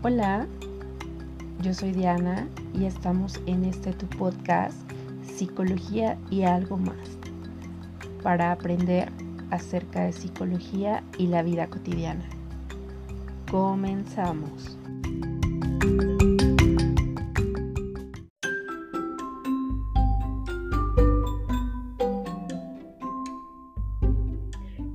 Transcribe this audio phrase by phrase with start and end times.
[0.00, 0.46] Hola,
[1.60, 4.76] yo soy Diana y estamos en este tu podcast
[5.24, 7.18] Psicología y algo más
[8.22, 9.10] para aprender
[9.50, 12.24] acerca de psicología y la vida cotidiana.
[13.50, 14.78] Comenzamos.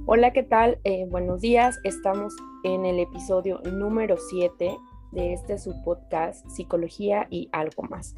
[0.06, 0.80] Hola, ¿qué tal?
[0.86, 1.78] Eh, buenos días.
[1.84, 4.78] Estamos en el episodio número 7
[5.14, 8.16] de este subpodcast Psicología y algo más.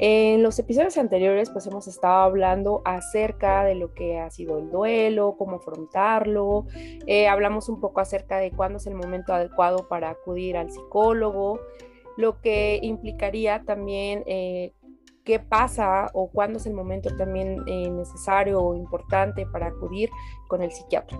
[0.00, 4.70] En los episodios anteriores pues hemos estado hablando acerca de lo que ha sido el
[4.70, 6.66] duelo, cómo afrontarlo,
[7.06, 11.58] eh, hablamos un poco acerca de cuándo es el momento adecuado para acudir al psicólogo,
[12.16, 14.72] lo que implicaría también eh,
[15.24, 20.08] qué pasa o cuándo es el momento también eh, necesario o importante para acudir
[20.46, 21.18] con el psiquiatra.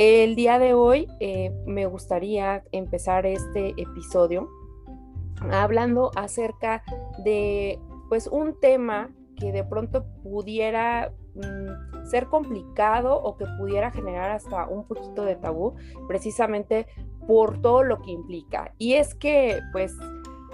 [0.00, 4.48] El día de hoy eh, me gustaría empezar este episodio
[5.50, 6.84] hablando acerca
[7.24, 14.30] de pues un tema que de pronto pudiera mm, ser complicado o que pudiera generar
[14.30, 15.74] hasta un poquito de tabú
[16.06, 16.86] precisamente
[17.26, 18.74] por todo lo que implica.
[18.78, 19.92] Y es que pues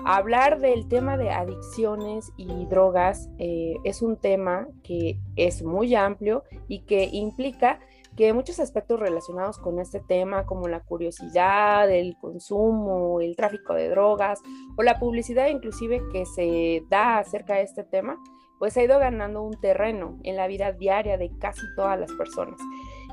[0.06, 6.44] hablar del tema de adicciones y drogas eh, es un tema que es muy amplio
[6.66, 7.78] y que implica
[8.16, 13.88] que muchos aspectos relacionados con este tema, como la curiosidad, el consumo, el tráfico de
[13.88, 14.40] drogas
[14.76, 18.16] o la publicidad inclusive que se da acerca de este tema,
[18.58, 22.58] pues ha ido ganando un terreno en la vida diaria de casi todas las personas.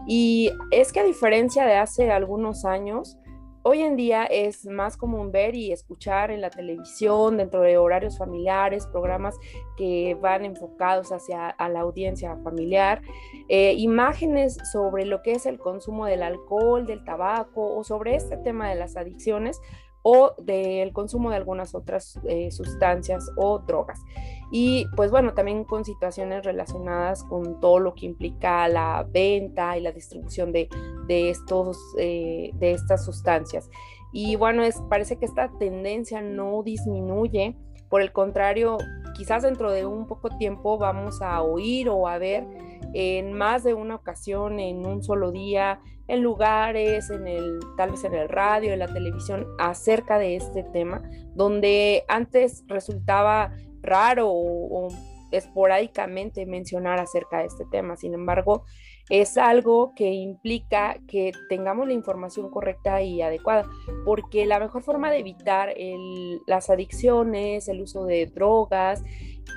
[0.08, 3.18] Y es que a diferencia de hace algunos años,
[3.64, 8.18] Hoy en día es más común ver y escuchar en la televisión, dentro de horarios
[8.18, 9.38] familiares, programas
[9.78, 13.04] que van enfocados hacia la audiencia familiar,
[13.50, 18.36] eh, imágenes sobre lo que es el consumo del alcohol, del tabaco o sobre este
[18.38, 19.62] tema de las adicciones
[20.04, 24.00] o del consumo de algunas otras eh, sustancias o drogas.
[24.52, 29.82] Y pues bueno, también con situaciones relacionadas con todo lo que implica la venta y
[29.82, 30.68] la distribución de,
[31.08, 33.70] estos, eh, de estas sustancias.
[34.12, 37.56] Y bueno, es, parece que esta tendencia no disminuye,
[37.90, 38.78] por el contrario,
[39.16, 42.46] quizás dentro de un poco tiempo vamos a oír o a ver
[42.94, 45.80] en más de una ocasión, en un solo día,
[46.12, 50.64] en lugares, en el, tal vez en el radio, en la televisión, acerca de este
[50.64, 51.02] tema,
[51.36, 54.90] donde antes resultaba raro o,
[55.32, 57.96] esporádicamente mencionar acerca de este tema.
[57.96, 58.66] Sin embargo,
[59.10, 63.66] es algo que implica que tengamos la información correcta y adecuada,
[64.04, 65.74] porque la mejor forma de evitar
[66.46, 69.02] las adicciones, el uso de drogas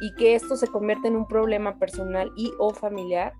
[0.00, 3.32] y que esto se convierta en un problema personal y o familiar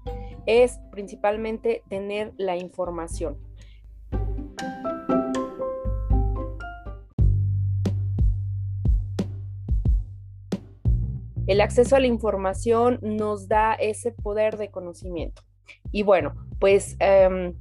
[0.47, 3.37] es principalmente tener la información.
[11.47, 15.43] El acceso a la información nos da ese poder de conocimiento.
[15.93, 17.55] Y bueno, pues em,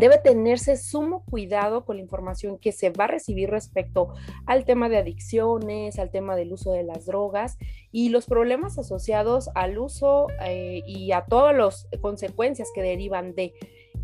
[0.00, 4.14] debe tenerse sumo cuidado con la información que se va a recibir respecto
[4.46, 7.58] al tema de adicciones, al tema del uso de las drogas
[7.92, 13.52] y los problemas asociados al uso eh, y a todas las consecuencias que derivan de.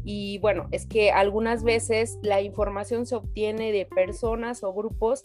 [0.05, 5.23] Y bueno, es que algunas veces la información se obtiene de personas o grupos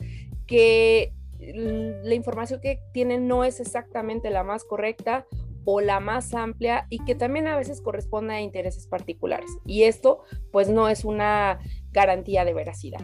[0.47, 5.25] que la información que tienen no es exactamente la más correcta
[5.65, 9.49] o la más amplia y que también a veces corresponde a intereses particulares.
[9.65, 11.59] Y esto pues no es una
[11.91, 13.01] garantía de veracidad.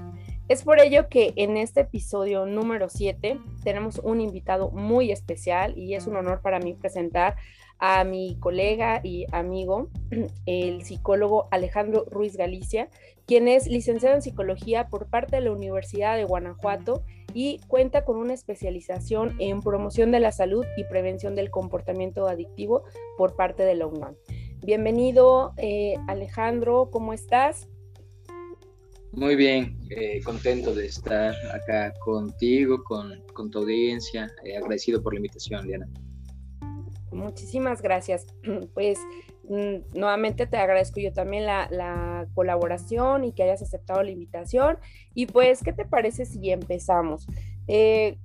[0.48, 5.94] Es por ello que en este episodio número 7 tenemos un invitado muy especial y
[5.96, 7.36] es un honor para mí presentar
[7.80, 9.90] a mi colega y amigo,
[10.46, 12.90] el psicólogo Alejandro Ruiz Galicia,
[13.26, 17.04] quien es licenciado en psicología por parte de la Universidad de Guanajuato
[17.34, 22.84] y cuenta con una especialización en promoción de la salud y prevención del comportamiento adictivo
[23.18, 24.16] por parte de la UNAM.
[24.66, 27.68] Bienvenido, eh, Alejandro, ¿cómo estás?
[29.12, 35.20] Muy bien, eh, contento de estar acá contigo, con, tu audiencia, eh, agradecido por la
[35.20, 35.88] invitación, Diana.
[37.12, 38.26] Muchísimas gracias.
[38.74, 39.00] Pues
[39.50, 44.78] nuevamente te agradezco yo también la, colaboración y que hayas aceptado la invitación.
[45.14, 47.28] Y pues, ¿qué te parece si empezamos?
[47.68, 48.18] Eh,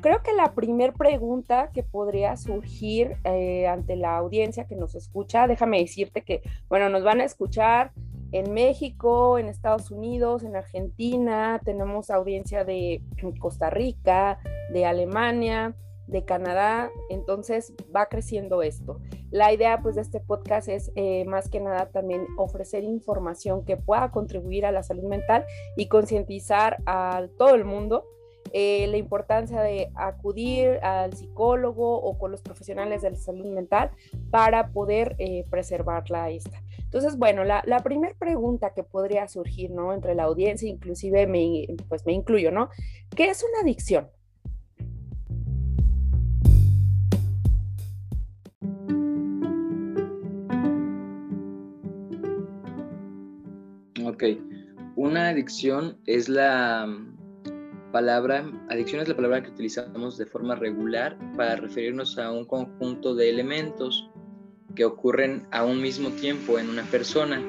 [0.00, 5.46] creo que la primera pregunta que podría surgir eh, ante la audiencia que nos escucha,
[5.46, 7.92] déjame decirte que, bueno, nos van a escuchar
[8.32, 13.00] en México, en Estados Unidos, en Argentina, tenemos audiencia de
[13.38, 14.40] Costa Rica,
[14.72, 19.00] de Alemania, de Canadá, entonces va creciendo esto.
[19.30, 23.76] La idea pues de este podcast es eh, más que nada también ofrecer información que
[23.76, 25.44] pueda contribuir a la salud mental
[25.76, 28.04] y concientizar a todo el mundo
[28.52, 33.90] eh, la importancia de acudir al psicólogo o con los profesionales de la salud mental
[34.30, 36.62] para poder eh, preservarla esta.
[36.78, 39.92] Entonces, bueno, la, la primera pregunta que podría surgir, ¿no?
[39.92, 42.68] Entre la audiencia, inclusive me, pues me incluyo, ¿no?
[43.16, 44.08] ¿Qué es una adicción?
[54.06, 54.22] Ok,
[54.96, 61.18] una adicción es la mm, palabra, adicción es la palabra que utilizamos de forma regular
[61.38, 64.10] para referirnos a un conjunto de elementos
[64.74, 67.40] que ocurren a un mismo tiempo en una persona.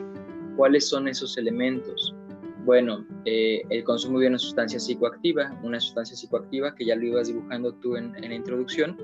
[0.55, 2.15] ¿Cuáles son esos elementos?
[2.63, 7.27] Bueno, eh, el consumo de una sustancia psicoactiva, una sustancia psicoactiva que ya lo ibas
[7.27, 8.95] dibujando tú en, la introducción,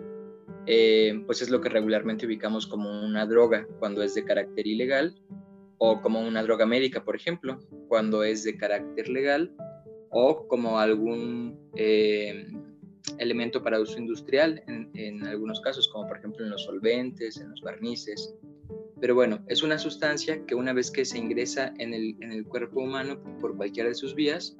[0.68, 5.14] eh, pues es lo que regularmente ubicamos como una droga cuando es de carácter ilegal
[5.84, 9.52] o como una droga médica, por ejemplo, cuando es de carácter legal,
[10.12, 12.46] o como algún eh,
[13.18, 17.62] elemento para uso industrial en, algunos casos, como por ejemplo en los solventes, en los
[17.62, 18.36] barnices.
[19.00, 22.46] Pero bueno, es una sustancia que una vez que se ingresa en el, en el
[22.46, 24.56] cuerpo humano por cualquiera de sus vías,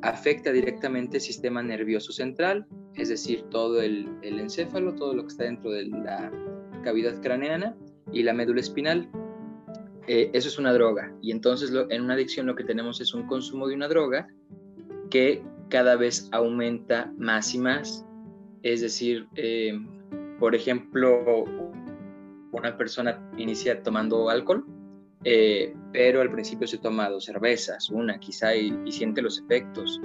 [0.00, 5.28] afecta directamente el sistema nervioso central, es decir, todo el, el encéfalo, todo lo que
[5.28, 6.32] está dentro de la
[6.82, 7.76] cavidad craneana
[8.10, 9.06] y la médula espinal,
[10.06, 11.12] eh, eso es una droga.
[11.20, 14.28] Y entonces en una adicción lo que tenemos es un consumo de una droga
[15.10, 18.04] que cada vez aumenta más y más.
[18.62, 19.78] Es decir, eh,
[20.38, 21.44] por ejemplo,
[22.52, 24.64] una persona inicia tomando alcohol,
[25.24, 30.00] eh, pero al principio se toma dos cervezas, una quizá, y, siente los efectos.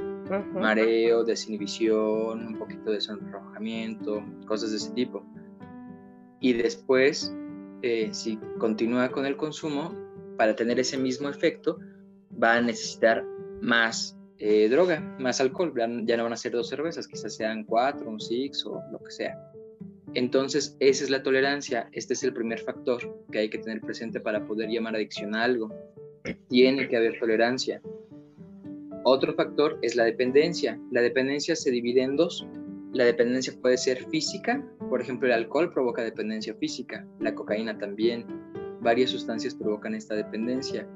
[0.54, 5.26] Mareo, desinhibición, un poquito de sonrojamiento, cosas de ese tipo.
[6.40, 7.34] Y después
[7.82, 9.94] eh, si continúa con el consumo,
[10.38, 11.80] para tener ese mismo efecto,
[12.42, 13.24] va a necesitar
[13.62, 15.74] más eh, droga, más alcohol.
[16.06, 19.12] Ya no van a ser dos cervezas, quizás sean cuatro, un six o lo que
[19.12, 19.38] sea.
[20.14, 21.90] Entonces, esa es la tolerancia.
[21.92, 25.44] Este es el primer factor que hay que tener presente para poder llamar adicción a
[25.44, 25.74] algo.
[26.50, 27.82] Tiene que haber tolerancia.
[29.04, 30.80] Otro factor es la dependencia.
[30.92, 32.48] La dependencia se divide en dos.
[32.94, 38.26] La dependencia puede ser física, por ejemplo, el alcohol provoca dependencia física, la cocaína también,
[38.82, 40.88] varias sustancias provocan esta dependencia,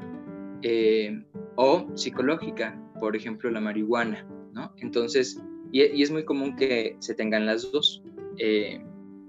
[0.62, 1.24] eh,
[1.56, 4.74] o psicológica, por ejemplo, la marihuana, ¿no?
[4.78, 5.42] Entonces,
[5.72, 8.04] y, es muy común que se tengan las dos.
[8.38, 8.82] Eh,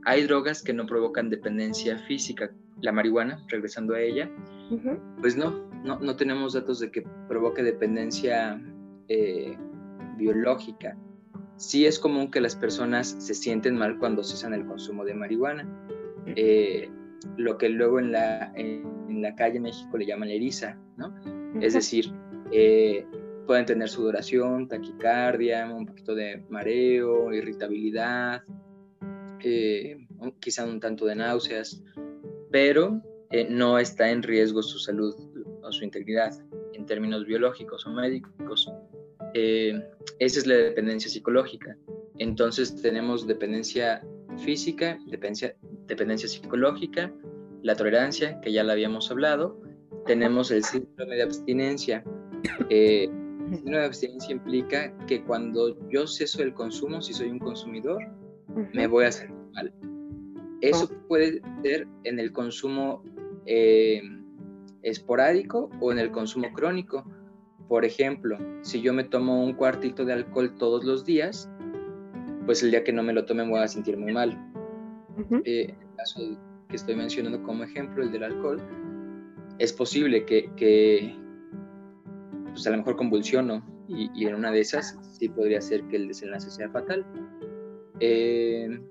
[0.04, 4.30] hay drogas que no provocan dependencia física, la marihuana, regresando a ella,
[5.20, 8.60] pues no, no, no, tenemos datos de que provoque dependencia
[9.08, 9.56] eh,
[10.16, 10.96] biológica
[11.56, 15.69] sí es común que las personas se sienten mal cuando cesan el consumo de marihuana.
[16.37, 16.90] Eh,
[17.37, 21.14] lo que luego en la, en, la calle México le llaman eriza, ¿no?
[21.60, 22.12] Es decir,
[22.50, 23.06] eh,
[23.46, 28.43] pueden tener sudoración, taquicardia, un poquito de mareo, irritabilidad,
[29.40, 29.98] eh,
[30.40, 31.82] quizá un tanto de náuseas,
[32.50, 33.00] pero
[33.50, 35.14] no está en riesgo su salud
[35.62, 36.32] o su integridad
[36.75, 38.70] en términos biológicos o médicos.
[39.34, 39.82] Eh,
[40.19, 41.76] esa es la dependencia psicológica.
[42.19, 44.05] Entonces tenemos dependencia
[44.38, 45.56] física, dependencia,
[45.87, 47.12] dependencia psicológica,
[47.62, 49.61] la tolerancia, que ya la habíamos hablado,
[50.06, 52.05] tenemos el síndrome de abstinencia.
[52.70, 57.39] Eh, el síndrome de abstinencia implica que cuando yo ceso el consumo, si soy un
[57.39, 58.03] consumidor,
[58.72, 59.72] me voy a sentir mal.
[60.60, 63.03] Eso puede ser en el consumo
[63.46, 64.03] eh,
[64.82, 67.05] esporádico o en el consumo crónico.
[67.72, 71.48] Por ejemplo, si yo me tomo un cuartito de alcohol todos los días,
[72.44, 74.38] pues el día que no me lo tome me voy a sentir muy mal.
[75.46, 76.20] Eh, en el caso
[76.69, 78.60] que estoy mencionando como ejemplo, el del alcohol,
[79.58, 81.17] es posible que,
[82.52, 86.08] pues a lo mejor convulsiono y, en una de esas sí podría ser que el
[86.08, 87.06] desenlace sea fatal.
[88.00, 88.82] Eh,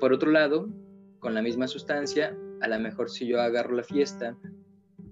[0.00, 0.70] por otro lado,
[1.18, 4.38] con la misma sustancia, a lo mejor si yo agarro la fiesta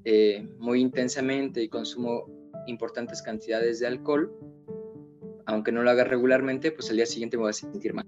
[0.05, 4.33] eh, muy intensamente y consumo importantes cantidades de alcohol,
[5.47, 8.07] aunque no lo haga regularmente, pues al día siguiente me voy a sentir mal.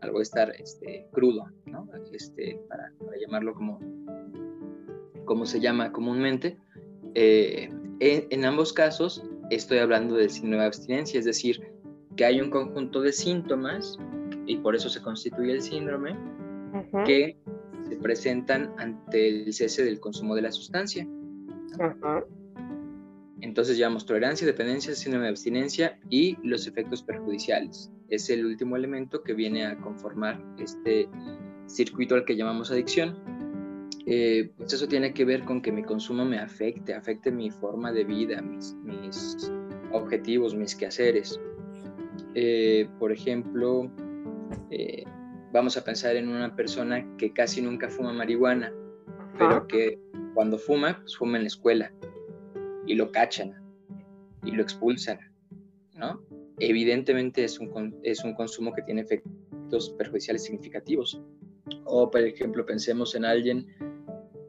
[0.00, 1.88] Algo de estar este, crudo, ¿no?
[2.12, 3.80] este, para, llamarlo como,
[5.24, 6.58] como se llama comúnmente.
[7.14, 11.60] Eh, en, ambos casos estoy hablando del síndrome de abstinencia, es decir,
[12.16, 13.98] que hay un conjunto de síntomas,
[14.46, 16.16] y por eso se constituye el síndrome,
[17.04, 17.36] que
[17.88, 21.06] se presentan ante el cese del consumo de la sustancia.
[23.46, 27.92] Entonces llevamos tolerancia, dependencia, síndrome de abstinencia y los efectos perjudiciales.
[28.08, 31.08] Es el último elemento que viene a conformar este
[31.66, 33.16] circuito al que llamamos adicción.
[34.04, 37.92] Eh, pues eso tiene que ver con que mi consumo me afecte, afecte mi forma
[37.92, 39.52] de vida, mis, mis
[39.92, 41.40] objetivos, mis quehaceres.
[42.34, 43.88] eh, por ejemplo,
[44.72, 45.04] eh,
[45.52, 48.72] vamos a pensar en una persona que casi nunca fuma marihuana,
[49.38, 50.00] pero que
[50.34, 51.92] cuando fuma, pues fuma en la escuela
[52.86, 53.54] y lo cachan
[54.44, 55.18] y lo expulsan,
[55.94, 56.22] ¿no?
[56.58, 61.20] Evidentemente es un, es un consumo que tiene efectos perjudiciales significativos.
[61.84, 63.66] O, por ejemplo, pensemos en alguien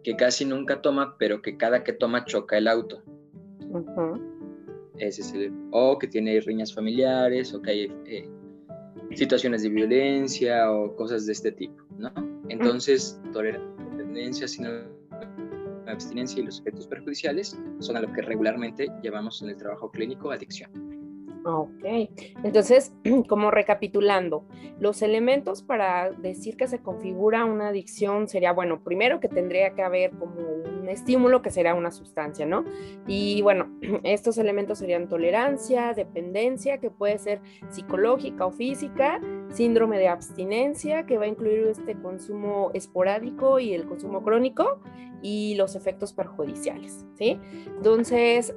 [0.04, 3.04] que casi nunca toma, pero que cada que toma choca el auto.
[4.98, 8.30] Ese es el, o que tiene riñas familiares, o que hay eh,
[9.16, 12.12] situaciones de violencia o cosas de este tipo, ¿no?
[12.50, 14.70] Entonces, tolerancia, dependencia, sino
[15.90, 20.32] abstinencia y los efectos perjudiciales son a lo que regularmente llevamos en el trabajo clínico
[20.32, 20.98] adicción.
[21.50, 21.86] Ok,
[22.44, 22.94] entonces,
[23.30, 24.46] como recapitulando,
[24.82, 29.82] los elementos para decir que se configura una adicción sería, bueno, primero que tendría que
[29.82, 30.42] haber como
[30.82, 32.66] un estímulo que sería una sustancia, ¿no?
[33.08, 33.72] Y bueno,
[34.04, 37.40] estos elementos serían tolerancia, dependencia, que puede ser
[37.70, 43.86] psicológica o física, síndrome de abstinencia, que va a incluir este consumo esporádico y el
[43.86, 44.80] consumo crónico,
[45.22, 47.40] y los efectos perjudiciales, ¿sí?
[47.66, 48.54] Entonces,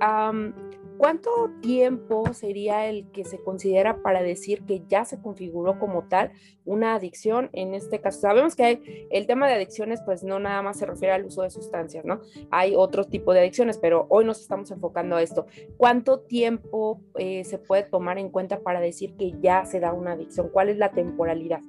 [1.01, 6.33] ¿Cuánto tiempo sería el que se considera para decir que ya se configuró como tal
[6.67, 8.21] una adicción en este caso?
[8.21, 11.49] Sabemos que el tema de adicciones pues no nada más se refiere al uso de
[11.49, 12.21] sustancias, ¿no?
[12.51, 15.47] Hay otro tipo de adicciones, pero hoy nos estamos enfocando a esto.
[15.79, 20.13] ¿Cuánto tiempo eh, se puede tomar en cuenta para decir que ya se da una
[20.13, 20.51] adicción?
[20.53, 21.63] ¿Cuál es la temporalidad?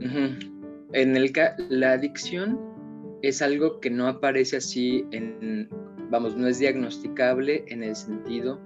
[0.00, 1.32] En el
[1.68, 2.58] la adicción
[3.22, 5.68] es algo que no aparece así en
[6.12, 8.60] vamos, no es diagnosticable en el sentido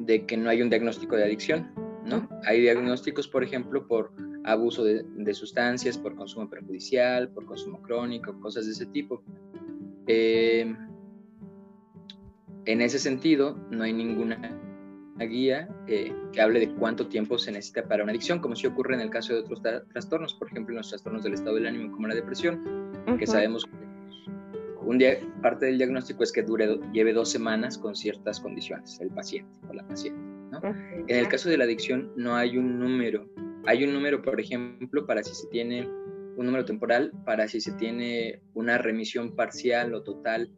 [0.00, 1.70] de que no hay un diagnóstico de adicción,
[2.04, 2.28] ¿no?
[2.44, 4.12] Hay diagnósticos, por ejemplo, por
[4.44, 9.22] abuso de, sustancias, por consumo perjudicial, por consumo crónico, cosas de ese tipo.
[10.08, 10.74] Eh,
[12.64, 14.58] en ese sentido, no hay ninguna
[15.20, 18.96] guía eh, que hable de cuánto tiempo se necesita para una adicción, como si ocurre
[18.96, 19.62] en el caso de otros
[19.92, 22.60] trastornos, por ejemplo, en los trastornos del estado del ánimo como la depresión,
[23.20, 23.91] que sabemos que
[24.84, 29.10] un día, parte del diagnóstico es que dure, lleve dos semanas con ciertas condiciones, el
[29.10, 30.20] paciente o la paciente.
[31.08, 33.28] En el caso de la adicción no hay un número.
[33.66, 35.88] Hay un número, por ejemplo, para si se tiene
[36.36, 40.50] un número temporal, para si se tiene una remisión parcial o total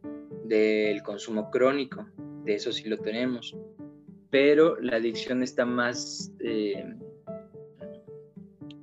[0.45, 2.07] del consumo crónico.
[2.43, 3.55] De eso sí lo tenemos.
[4.29, 6.31] Pero la adicción está más...
[6.39, 6.83] Eh,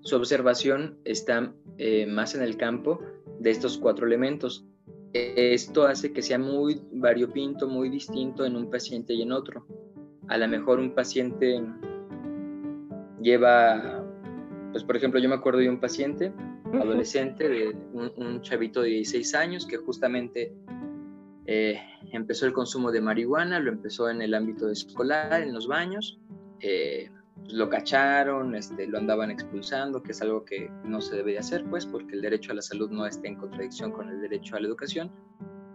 [0.01, 3.01] su observación está eh, más en el campo
[3.39, 4.67] de estos cuatro elementos
[5.12, 9.66] esto hace que sea muy variopinto, muy distinto en un paciente y en otro.
[10.28, 11.62] A lo mejor un paciente
[13.21, 14.04] lleva,
[14.73, 16.33] pues por ejemplo, yo me acuerdo de un paciente
[16.73, 20.54] adolescente, de un, chavito de 16 años que justamente
[21.47, 21.78] eh,
[22.12, 26.19] empezó el consumo de marihuana, lo empezó en el ámbito escolar, en los baños.
[26.61, 27.11] Eh,
[27.49, 31.87] lo cacharon, este, lo andaban expulsando, que es algo que no se debe hacer, pues,
[31.87, 34.69] porque el derecho a la salud no está en contradicción con el derecho a la
[34.69, 35.11] educación.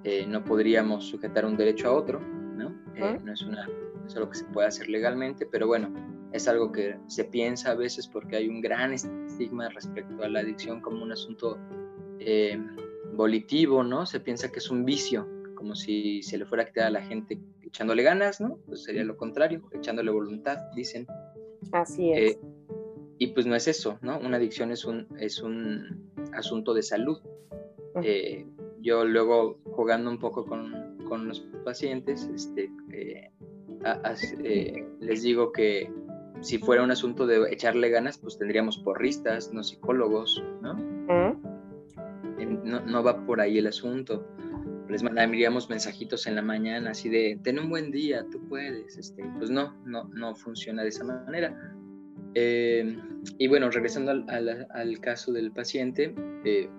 [0.04, 2.70] Eh, no podríamos sujetar un derecho a otro, ¿no?
[2.96, 3.68] Eh, no, es una,
[4.06, 5.94] es algo que se puede hacer legalmente, pero bueno,
[6.32, 10.40] es algo que se piensa a veces porque hay un gran estigma respecto a la
[10.40, 11.58] adicción como un asunto
[12.20, 12.60] eh,
[13.14, 14.06] volitivo, ¿no?
[14.06, 17.02] Se piensa que es un vicio, como si se le fuera a quitar a la
[17.02, 18.58] gente echándole ganas, ¿no?
[18.66, 21.08] Pues sería lo contrario, echándole voluntad, dicen.
[21.72, 22.34] Así es.
[22.34, 22.40] Eh,
[23.20, 24.20] y pues no es eso, ¿no?
[24.20, 27.20] Una adicción es un, es un asunto de salud.
[28.04, 28.46] Eh,
[28.82, 33.32] yo luego jugando un poco con, con los pacientes, este, eh,
[35.00, 35.92] les digo que
[36.42, 40.76] si fuera un asunto de echarle ganas, pues tendríamos porristas, no psicólogos, ¿no?
[42.64, 44.28] no, no va por ahí el asunto
[44.90, 48.98] les mandaríamos mensajitos en la mañana así de, ten un buen día, tú puedes.
[48.98, 51.76] Este, pues no, no, no funciona de esa manera.
[52.34, 52.98] Eh,
[53.38, 56.14] y bueno, regresando al, caso del paciente,
[56.46, 56.70] eh,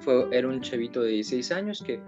[0.00, 2.00] fue, era un chavito de 16 años que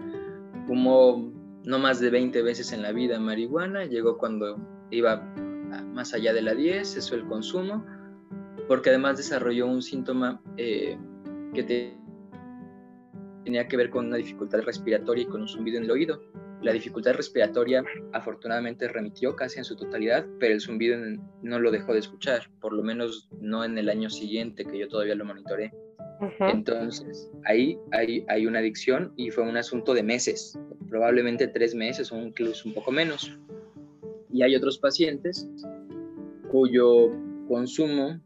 [0.67, 1.31] fumó
[1.63, 4.57] no más de 20 veces en la vida marihuana, llegó cuando
[4.91, 5.17] iba
[5.93, 7.85] más allá de la 10, eso el consumo,
[8.67, 10.97] porque además desarrolló un síntoma eh,
[11.53, 11.98] que
[13.49, 16.21] tenía que ver con una dificultad respiratoria y con un zumbido en el oído.
[16.61, 20.99] La dificultad respiratoria afortunadamente remitió casi en su totalidad, pero el zumbido
[21.41, 24.87] no lo dejó de escuchar, por lo menos no en el año siguiente que yo
[24.87, 25.73] todavía lo monitoré.
[26.41, 32.11] Entonces, ahí hay, hay una adicción y fue un asunto de meses, probablemente tres meses
[32.11, 33.35] o incluso un poco menos.
[34.31, 35.49] Y hay otros pacientes
[36.51, 37.09] cuyo
[37.47, 38.21] consumo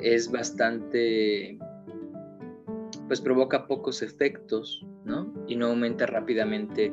[0.00, 1.58] es bastante
[3.06, 5.32] pues provoca pocos efectos, ¿no?
[5.46, 6.92] Y no aumenta rápidamente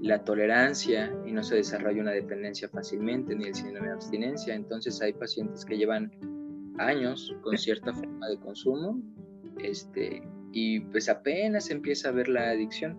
[0.00, 4.54] la tolerancia y no se desarrolla una dependencia fácilmente ni el síndrome de abstinencia.
[4.54, 6.10] Entonces hay pacientes que llevan
[6.78, 9.02] años con cierta forma de consumo
[9.58, 12.98] este, y pues apenas empieza a ver la adicción.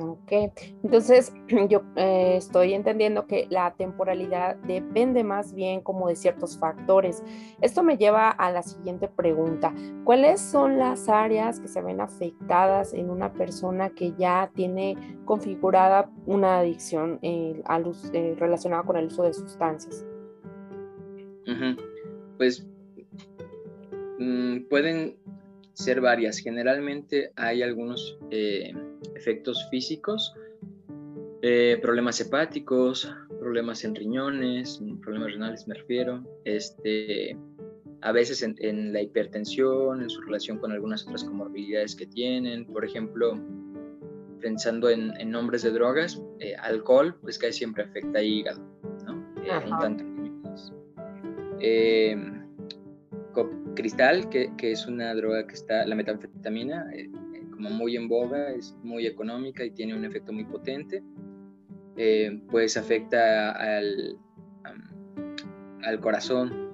[0.00, 0.32] Ok,
[0.82, 1.30] entonces
[1.68, 7.22] yo eh, estoy entendiendo que la temporalidad depende más bien como de ciertos factores.
[7.60, 9.74] Esto me lleva a la siguiente pregunta.
[10.04, 16.10] ¿Cuáles son las áreas que se ven afectadas en una persona que ya tiene configurada
[16.24, 17.62] una adicción eh,
[18.14, 20.06] eh, relacionada con el uso de sustancias?
[22.38, 22.66] Pues
[24.18, 25.16] mm, pueden
[25.80, 26.38] ser varias.
[26.38, 28.72] Generalmente hay algunos eh,
[29.14, 30.34] efectos físicos,
[31.42, 37.36] eh, problemas hepáticos, problemas en riñones, problemas renales me refiero, este,
[38.02, 42.84] a veces en, la hipertensión, en su relación con algunas otras comorbilidades que tienen, por
[42.84, 43.40] ejemplo,
[44.40, 48.60] pensando en, nombres de drogas, eh, alcohol, pues que siempre afecta hígado,
[49.06, 49.78] ¿no?
[49.80, 50.04] tanto
[53.74, 58.50] cristal, que, es una droga que está, la metanfetamina, eh, eh, como muy en boga,
[58.50, 61.02] es muy económica y tiene un efecto muy potente,
[61.96, 64.18] eh, pues afecta al,
[65.82, 66.70] al corazón.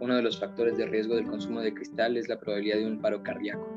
[0.00, 3.00] uno de los factores de riesgo del consumo de cristal es la probabilidad de un
[3.00, 3.68] paro cardíaco.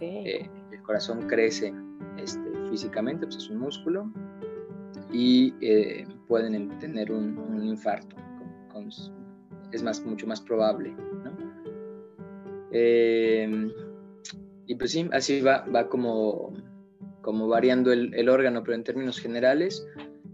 [0.00, 1.72] el corazón crece
[2.16, 4.12] este, físicamente, pues es un músculo,
[5.12, 5.52] y
[6.26, 8.16] pueden tener un, infarto
[8.72, 8.90] con
[9.72, 10.94] es más, mucho más probable.
[12.72, 13.72] Eh,
[14.66, 16.52] y pues sí, así va, va como,
[17.22, 19.86] como variando el, órgano, pero en términos generales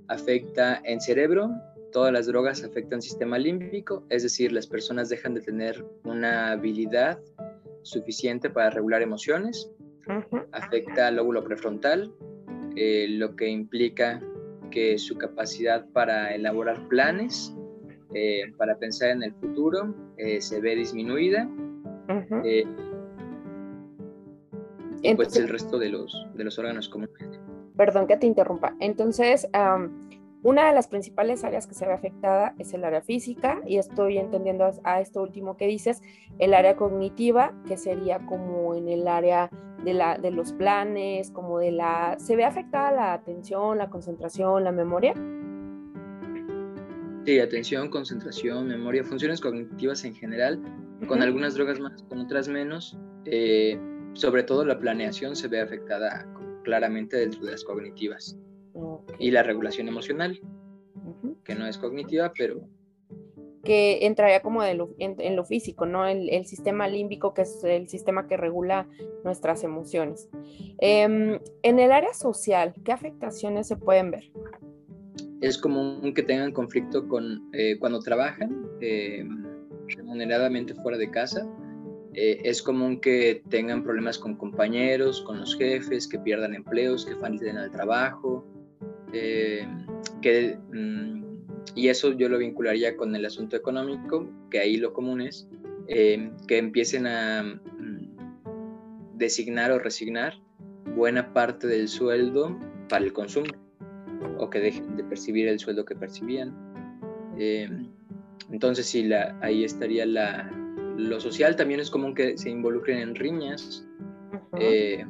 [0.09, 1.51] afecta en cerebro,
[1.93, 7.19] todas las drogas afectan sistema límbico, es decir, las personas dejan de tener una habilidad
[7.83, 9.71] suficiente para regular emociones,
[10.53, 12.13] afecta al lóbulo prefrontal,
[12.77, 14.23] eh, lo que implica
[14.71, 17.55] que su capacidad para elaborar planes
[18.15, 21.49] eh, para pensar en el futuro eh, se ve disminuida.
[22.45, 22.65] Eh,
[25.03, 27.15] y pues el resto de los, de los órganos comunes.
[27.77, 28.77] Perdón que te interrumpa.
[28.81, 29.49] Entonces,
[30.43, 34.19] una de las principales áreas que se ve afectada es el área física y estoy
[34.19, 36.03] entendiendo a, esto último que dices,
[36.39, 39.51] el área cognitiva, que sería como en el área
[39.85, 42.17] de, la, de los planes, como de la...
[42.19, 45.15] ¿Se ve afectada la atención, la concentración, la memoria?
[47.25, 50.61] Sí, atención, concentración, memoria, funciones cognitivas en general,
[51.07, 52.99] con algunas drogas más, con otras menos.
[53.27, 53.79] Eh,
[54.15, 56.27] sobre todo la planeación se ve afectada
[56.65, 58.37] claramente dentro de las cognitivas.
[59.19, 60.41] Y la regulación emocional,
[61.45, 62.61] que no es cognitiva, pero...
[63.65, 64.77] Que entraría como en,
[65.37, 66.05] lo físico, ¿no?
[66.05, 68.89] El, sistema límbico, que es el sistema que regula
[69.23, 70.29] nuestras emociones.
[70.79, 74.33] Em, en el área social, ¿qué afectaciones se pueden ver?
[75.43, 79.25] Es común que tengan conflicto con eh, cuando trabajan eh,
[79.97, 81.47] remuneradamente fuera de casa.
[82.15, 87.17] Eh, es común que tengan problemas con compañeros, con los jefes, que pierdan empleos, que
[87.17, 88.47] falten al trabajo.
[89.13, 91.25] que, mm,
[91.75, 95.49] y eso yo lo vincularía con el asunto económico, que ahí lo común es
[95.89, 100.35] que empiecen a mm, designar o resignar
[100.95, 103.62] buena parte del sueldo para el consumo
[104.39, 106.55] o que dejen de percibir el sueldo que percibían.
[107.39, 107.69] Eh,
[108.51, 110.51] entonces, sí, la, ahí estaría la,
[110.97, 111.57] lo social.
[111.57, 113.87] También es común que se involucren en riñas,
[114.59, 115.05] eh,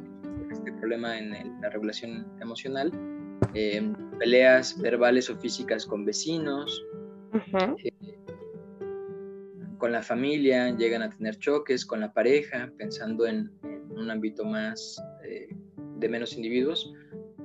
[0.51, 2.91] este problema en la regulación emocional,
[3.53, 6.85] eh, peleas verbales o físicas con vecinos,
[9.77, 14.45] con la familia, llegan a tener choques con la pareja, pensando en, en un ámbito
[14.45, 15.01] más
[15.97, 16.93] de menos individuos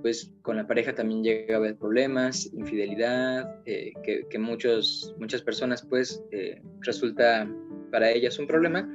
[0.02, 5.82] pues con la pareja también llega a haber problemas, infidelidad, eh, que, muchos, muchas personas
[5.82, 7.48] pues eh, resulta
[7.90, 8.88] para ellas un problema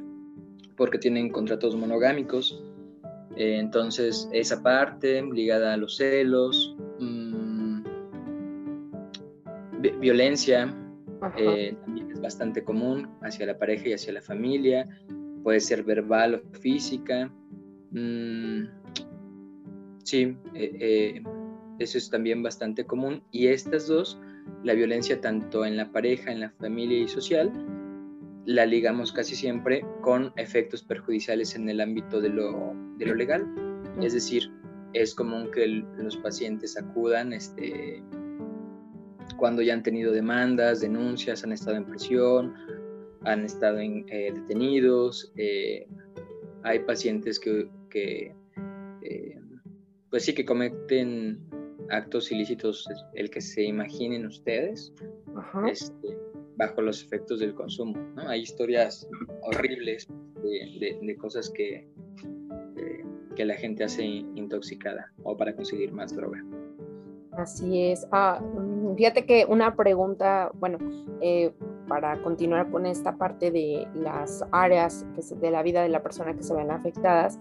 [0.76, 2.64] porque tienen contratos monogámicos.
[3.36, 7.84] Eh, entonces esa parte ligada a los celos, mm,
[10.00, 10.74] violencia,
[11.20, 14.88] también es bastante común hacia la pareja y hacia la familia,
[15.44, 17.32] puede ser verbal o física.
[17.92, 18.83] Mm,
[20.04, 21.24] Sí, eh, eh,
[21.80, 23.24] eso es también bastante común.
[23.32, 24.20] Y estas dos,
[24.64, 27.52] la violencia tanto en la pareja, en la familia y social,
[28.46, 33.46] la ligamos casi siempre con efectos perjudiciales en el ámbito de lo, de lo legal.
[34.02, 34.52] Es decir,
[34.92, 35.66] es común que
[35.98, 38.04] los pacientes acudan este,
[39.38, 42.54] cuando ya han tenido demandas, denuncias, han estado en prisión,
[43.24, 45.32] han estado en, eh, detenidos.
[46.64, 48.36] hay pacientes que, que
[50.14, 51.40] pues sí, que cometen
[51.90, 54.94] actos ilícitos, el que se imaginen ustedes,
[55.68, 56.16] este,
[56.56, 57.98] bajo los efectos del consumo.
[58.14, 58.30] ¿no?
[58.30, 59.08] Hay historias
[59.42, 60.08] horribles
[60.44, 61.88] de, cosas que,
[63.36, 66.46] que la gente hace intoxicada o para conseguir más droga.
[67.32, 68.06] Así es.
[68.12, 70.78] Ah, mm, fíjate que una pregunta, bueno,
[71.22, 71.52] eh,
[71.88, 75.08] para continuar con esta parte de las áreas
[75.42, 77.40] de la vida de la persona que se ven afectadas,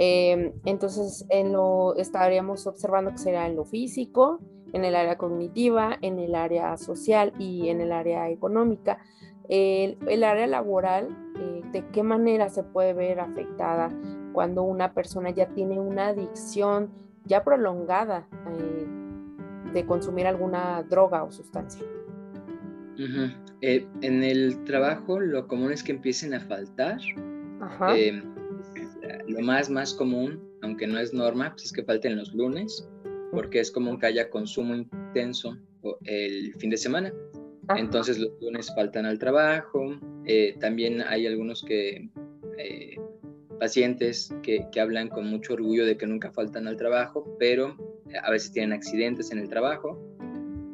[0.00, 4.40] em, entonces en lo estaríamos observando que será en lo físico,
[4.72, 8.98] en el área cognitiva, en el área social y en el área económica.
[9.48, 13.90] El, el área laboral, eh, ¿de qué manera se puede ver afectada
[14.32, 16.90] cuando una persona ya tiene una adicción
[17.26, 18.28] ya prolongada?
[18.58, 19.00] Eh,
[19.72, 21.84] de consumir alguna droga o sustancia.
[23.62, 26.98] Eh, en el trabajo lo común es que empiecen a faltar.
[27.96, 28.22] Em,
[29.30, 32.88] lo más, más común, aunque no es norma, pues es que falten los lunes,
[33.32, 35.56] porque es común que haya consumo intenso
[36.04, 37.12] el fin de semana.
[37.76, 39.98] Entonces los lunes faltan al trabajo.
[40.26, 42.08] Eh, también hay algunos que
[42.58, 42.96] eh,
[43.58, 47.76] pacientes que, que, hablan con mucho orgullo de que nunca faltan al trabajo, pero
[48.22, 49.98] a veces tienen accidentes en el trabajo,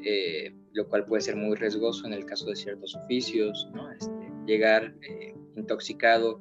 [0.04, 3.90] eh, lo cual puede ser muy riesgoso en el caso de ciertos oficios, ¿no?
[3.90, 4.10] este,
[4.46, 6.38] llegar eh, intoxicado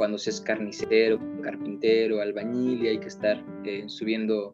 [0.00, 4.50] cuando se es carnicero, carpintero, albañil y hay que estar eh, subiendo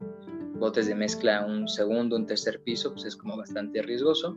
[0.55, 4.37] botes de mezcla a un segundo, un tercer piso, pues es como bastante riesgoso.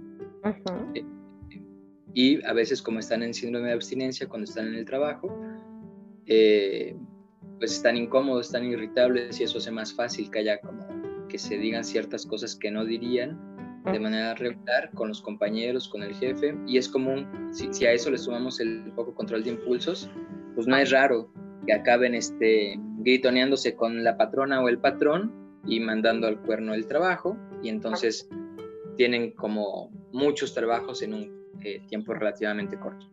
[2.14, 5.36] y a veces como están en síndrome de abstinencia cuando están en el trabajo,
[6.28, 10.86] pues están incómodos, están irritables y eso hace más fácil que haya como
[11.28, 13.50] que se digan ciertas cosas que no dirían
[13.92, 18.12] de manera regular con los compañeros, con el jefe, y es común, si, a eso
[18.12, 20.08] le sumamos el poco control de impulsos,
[20.60, 21.30] pues no es raro
[21.66, 25.32] que acaben este, gritoneándose con la patrona o el patrón
[25.66, 28.28] y mandando al cuerno el trabajo, y entonces
[28.98, 33.06] tienen como muchos trabajos en un eh, tiempo relativamente corto.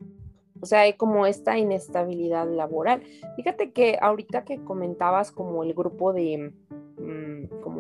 [0.61, 3.04] O sea, hay como esta inestabilidad laboral.
[3.37, 6.52] Fíjate que ahorita que comentabas como el grupo de,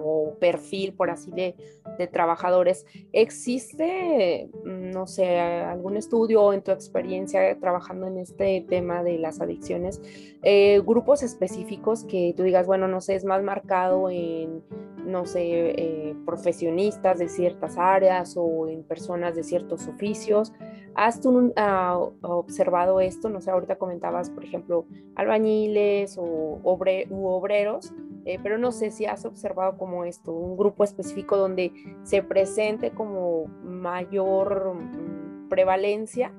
[0.06, 1.54] Mm, perfil, por así de,
[1.98, 2.86] de, trabajadores.
[3.12, 9.40] ¿Existe, mm, no sé, algún estudio en tu experiencia trabajando en este tema de las
[9.40, 10.00] adicciones,
[10.42, 14.62] eh, grupos específicos que tú digas, bueno, no sé, es más marcado en,
[15.04, 20.52] no sé, eh, profesionistas de ciertas áreas o en personas de ciertos oficios?
[20.94, 23.28] ¿Has tú ah, observado esto?
[23.28, 27.92] No sé, ahorita comentabas, por ejemplo, albañiles o u obreros
[28.26, 32.90] eh, pero no sé si has observado como esto, un grupo específico donde se presente
[32.90, 36.32] como mayor mm, prevalencia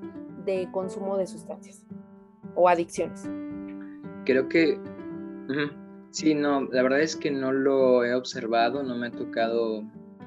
[0.44, 1.86] de consumo de sustancias
[2.54, 3.26] o adicciones.
[4.26, 4.78] Creo que
[6.10, 9.82] sí, no, la verdad es que no lo he observado, no me ha tocado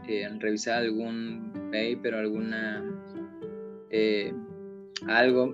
[0.08, 2.84] eh, revisar algún paper, alguna
[3.91, 4.34] eh,
[5.08, 5.54] algo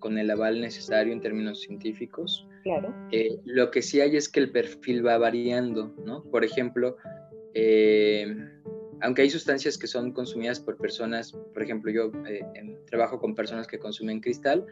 [0.00, 2.48] con el aval necesario en términos científicos.
[2.66, 2.92] Claro.
[3.12, 6.24] Eh, lo que sí hay es que el perfil va variando, ¿no?
[6.24, 6.96] Por ejemplo,
[7.54, 8.26] eh,
[9.02, 12.44] aunque hay sustancias que son consumidas por personas, por ejemplo, yo eh,
[12.90, 14.66] trabajo con personas que consumen cristal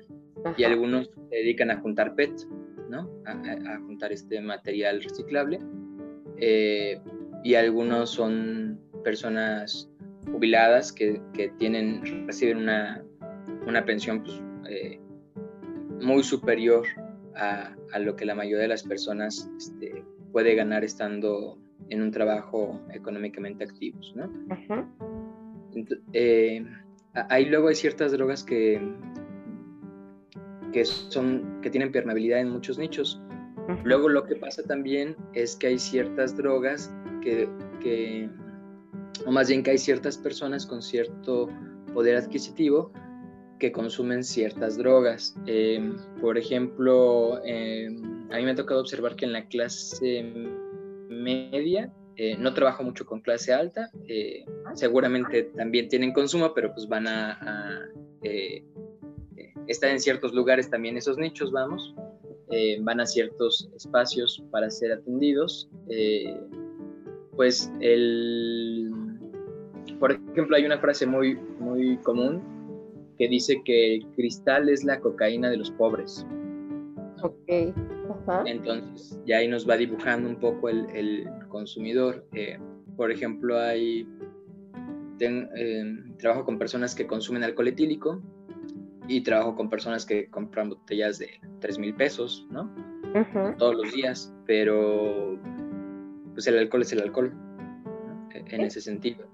[0.57, 2.33] y algunos se dedican a juntar PET,
[2.91, 3.09] ¿no?
[3.27, 5.61] A, juntar este material reciclable.
[7.45, 9.89] y algunos son personas
[10.33, 13.05] jubiladas que, que tienen, reciben una,
[13.69, 14.43] una pensión pues,
[16.01, 16.85] muy superior
[17.37, 21.59] a, lo que la mayoría de las personas este, puede ganar estando
[21.91, 24.31] en un trabajo económicamente activos, ¿no?
[26.13, 26.65] Eh,
[27.15, 28.81] ahí luego hay ciertas drogas que,
[30.73, 33.21] que, son, que tienen permeabilidad en muchos nichos.
[33.83, 37.49] Luego lo que pasa también es que hay ciertas drogas que,
[37.81, 38.29] que,
[39.27, 41.49] o más bien que hay ciertas personas con cierto
[41.95, 42.93] poder adquisitivo
[43.59, 45.35] que consumen ciertas drogas.
[45.47, 50.23] Em, por ejemplo, em, a mí me ha tocado observar que en la clase
[51.09, 56.89] media, eh, no trabajo mucho con clase alta, eh, seguramente también tienen consumo, pero pues
[56.89, 57.89] van a,
[58.23, 58.65] eh,
[59.67, 61.95] estar en ciertos lugares también esos nichos, vamos,
[62.83, 65.69] van a ciertos espacios para ser atendidos.
[67.35, 68.93] pues el,
[69.99, 72.54] por ejemplo, hay una frase muy, muy común
[73.19, 76.27] que dice que el cristal es la cocaína de los pobres.
[77.23, 77.75] Ok.
[78.47, 82.27] Entonces, ya ahí nos va dibujando un poco el, consumidor.
[82.33, 82.59] Eh,
[82.97, 84.09] por ejemplo, hay
[85.21, 88.21] eh, trabajo con personas que consumen alcohol etílico
[89.09, 92.71] y trabajo con personas que compran botellas de 3 mil pesos, ¿no?
[93.59, 95.39] Todos los días, pero
[96.33, 97.33] pues el alcohol es el alcohol.
[98.35, 99.27] Eh, en ese sentido.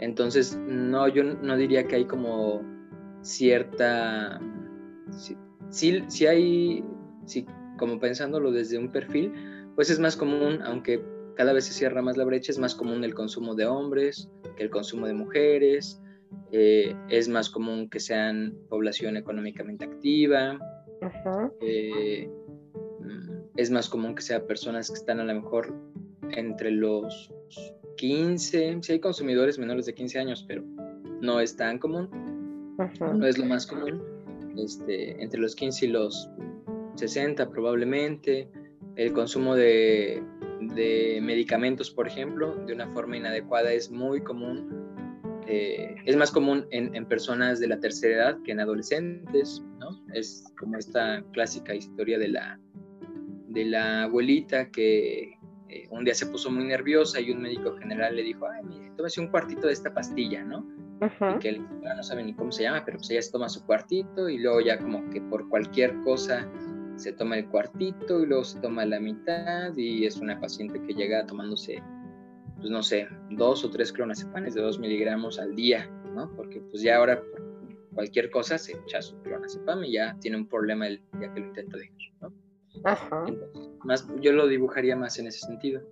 [0.00, 2.62] Entonces, no, yo no diría que hay como
[3.28, 4.40] cierta...
[5.70, 6.84] Sí, sí, hay,
[7.26, 7.46] sí,
[7.78, 9.32] como pensándolo desde un perfil,
[9.74, 11.04] pues es más común, aunque
[11.36, 14.64] cada vez se cierra más la brecha, es más común el consumo de hombres que
[14.64, 16.00] el consumo de mujeres,
[16.52, 20.58] eh, es más común que sean población económicamente activa,
[21.60, 22.28] eh,
[23.00, 25.74] mm, es más común que sean personas que están a lo mejor
[26.30, 27.32] entre los
[27.98, 30.64] 15, si hay consumidores menores de 15 años, pero
[31.20, 32.08] no es tan común,
[33.00, 34.02] no es lo más común,
[34.56, 36.30] este, entre los 15 y los
[36.96, 38.48] 60 probablemente,
[38.96, 40.22] el consumo de,
[40.74, 44.88] de medicamentos, por ejemplo, de una forma inadecuada es muy común
[45.50, 49.98] eh, es más común en, personas de la tercera edad que en adolescentes, ¿no?
[50.12, 52.60] Es como esta clásica historia de la,
[53.48, 55.38] de la abuelita que
[55.70, 58.92] eh, un día se puso muy nerviosa y un médico general le dijo, ay, mire,
[58.98, 60.68] tómese un cuartito de esta pastilla, ¿no?
[61.00, 64.28] Y que no sabe ni cómo se llama, pero pues ella se toma su cuartito
[64.28, 66.48] y luego ya como que por cualquier cosa
[66.96, 70.94] se toma el cuartito y luego se toma la mitad y es una paciente que
[70.94, 71.80] llega tomándose
[72.58, 76.30] pues no sé, dos o tres clonazepanes de dos miligramos al día, ¿no?
[76.34, 77.22] Porque pues ya ahora
[77.94, 81.46] cualquier cosa se echa su clonazepam y ya tiene un problema el día que lo
[81.46, 82.32] intenta dejar, ¿no?
[82.84, 83.24] Ajá.
[83.84, 85.82] más, yo lo dibujaría más en ese sentido.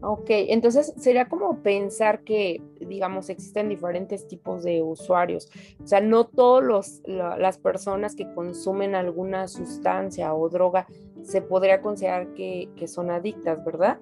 [0.00, 2.60] Ok, entonces sería como pensar que,
[2.92, 5.48] digamos, existen diferentes tipos de usuarios.
[5.82, 10.86] O sea, no todas las personas que consumen alguna sustancia o droga
[11.22, 13.98] se podría considerar que, que son adictas, ¿verdad?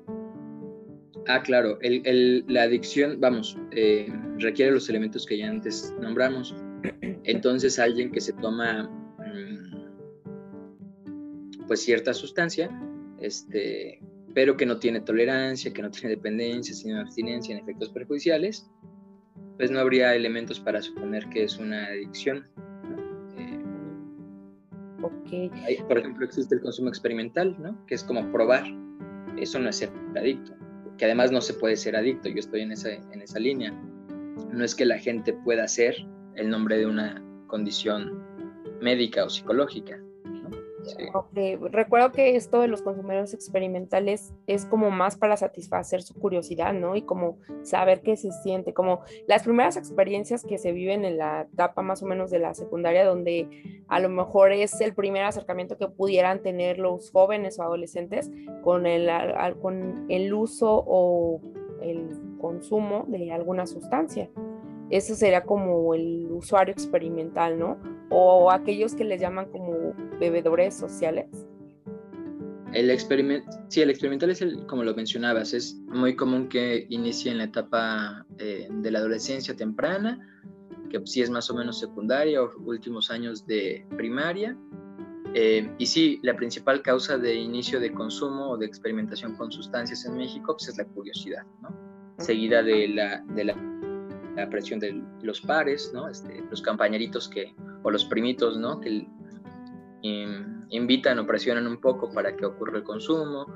[1.29, 6.55] Ah, claro, la adicción, vamos, eh, requiere los elementos que ya antes nombramos.
[7.25, 9.71] Entonces, alguien que se toma mm,
[11.69, 12.69] pues cierta sustancia,
[13.21, 14.01] este,
[14.35, 18.69] pero que no tiene tolerancia, que no tiene dependencia, sino abstinencia en efectos perjudiciales,
[19.57, 22.47] pues no habría elementos para suponer que es una adicción.
[25.33, 27.87] Eh, por ejemplo, existe el consumo experimental, ¿no?
[27.87, 28.65] que es como probar.
[29.37, 30.55] Eso no es ser adicto
[31.01, 33.73] que además no se puede ser adicto, yo estoy en esa, en esa línea.
[34.53, 35.97] No es que la gente pueda ser
[36.35, 38.23] el nombre de una condición
[38.83, 39.99] médica o psicológica.
[41.71, 46.97] Recuerdo que esto de los consumidores experimentales es como más para satisfacer su curiosidad, ¿no?
[46.97, 51.49] Y como saber qué se siente, como las primeras experiencias que se viven en la
[51.53, 53.49] etapa más o menos de la secundaria, donde
[53.89, 58.31] a lo mejor es el primer acercamiento que pudieran tener los jóvenes o adolescentes
[58.63, 59.11] con el,
[59.61, 61.41] con el uso o
[61.83, 62.09] el
[62.41, 64.31] consumo de alguna sustancia.
[64.91, 67.79] Eso sería como el usuario experimental, ¿no?
[68.11, 71.29] O aquellos que les llaman como bebedores sociales.
[72.73, 77.33] El experimento, sí, el experimental es el, como lo mencionabas, es muy común que inicie
[77.33, 80.21] en la etapa eh, de la adolescencia temprana,
[80.89, 84.57] que sí es más o menos secundaria o últimos años de primaria.
[85.35, 90.05] Eh, y sí, la principal causa de inicio de consumo o de experimentación con sustancias
[90.05, 91.71] en México pues es la curiosidad, ¿no?
[92.19, 93.55] Seguida de la, de la
[94.37, 96.09] la presión de los pares, ¿no?
[96.09, 98.81] Este, los compañeritos que, o los primitos, ¿no?
[98.81, 99.07] Que
[100.71, 103.47] invitan o presionan un poco para que ocurra el consumo,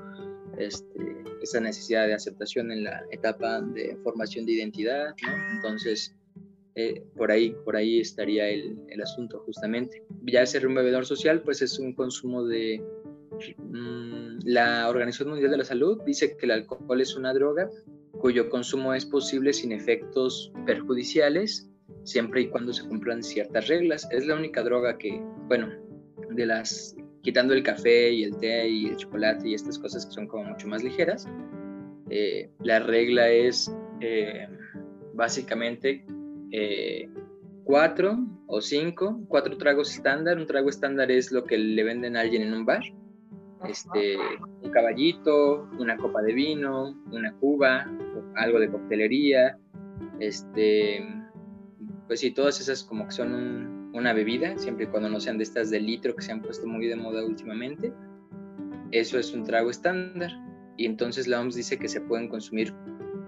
[0.57, 5.55] este, esa necesidad de aceptación en la etapa de formación de identidad, ¿no?
[5.55, 6.15] Entonces,
[6.75, 10.03] eh, por, ahí, por ahí estaría el, el, asunto justamente.
[10.23, 12.83] Ya ser un bebedor social, pues es un consumo de...
[13.57, 17.69] Mm, la Organización Mundial de la Salud dice que el alcohol es una droga
[18.19, 21.69] cuyo consumo es posible sin efectos perjudiciales,
[22.03, 24.07] siempre y cuando se cumplan ciertas reglas.
[24.11, 25.69] Es la única droga que, bueno,
[26.31, 30.13] de las, quitando el café y el té y el chocolate y estas cosas que
[30.13, 31.27] son como mucho más ligeras,
[32.09, 34.47] eh, la regla es eh,
[35.13, 36.05] básicamente
[36.51, 37.09] eh,
[37.63, 38.17] cuatro
[38.47, 40.37] o cinco, cuatro tragos estándar.
[40.37, 42.83] Un trago estándar es lo que le venden a alguien en un bar.
[43.67, 44.15] Este,
[44.61, 47.89] un caballito, una copa de vino, una cuba,
[48.35, 49.57] algo de coctelería,
[50.19, 51.03] este,
[52.07, 55.43] pues sí, todas esas como que son una bebida, siempre y cuando no sean de
[55.43, 57.93] estas de litro que se han puesto muy de moda últimamente,
[58.91, 60.31] eso es un trago estándar.
[60.77, 62.73] Y entonces la OMS dice que se pueden consumir,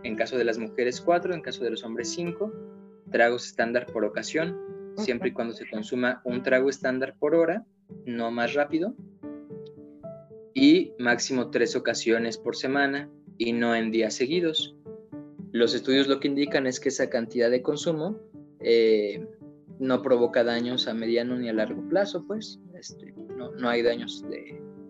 [0.03, 2.53] en caso de las mujeres, cuatro, en caso de los hombres, cinco
[3.11, 4.57] tragos estándar por ocasión,
[4.97, 7.65] siempre y cuando se consuma un trago estándar por hora,
[8.05, 8.95] no más rápido,
[10.53, 14.75] y máximo tres ocasiones por semana y no en días seguidos.
[15.51, 18.19] Los estudios lo que indican es que esa cantidad de consumo
[18.59, 19.27] eh,
[19.79, 24.25] no provoca daños a mediano ni a largo plazo, pues este, no, hay daños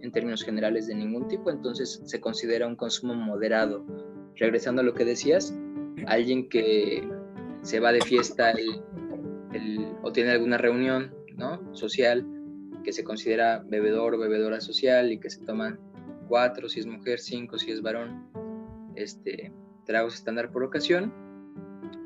[0.02, 3.86] en términos generales de ningún tipo, entonces se considera un consumo moderado.
[4.36, 5.54] Regresando a lo que decías,
[6.06, 7.08] alguien que
[7.64, 8.54] se va de fiesta
[10.04, 11.74] o tiene alguna reunión ¿no?
[11.74, 12.26] social
[12.84, 15.80] que se considera bebedor o bebedora social y que se toman
[16.28, 18.30] cuatro si es mujer, cinco si es varón,
[18.96, 19.52] este,
[19.86, 21.14] tragos estándar por ocasión,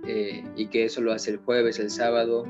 [0.07, 2.45] eh, y que eso lo hace el jueves, el sábado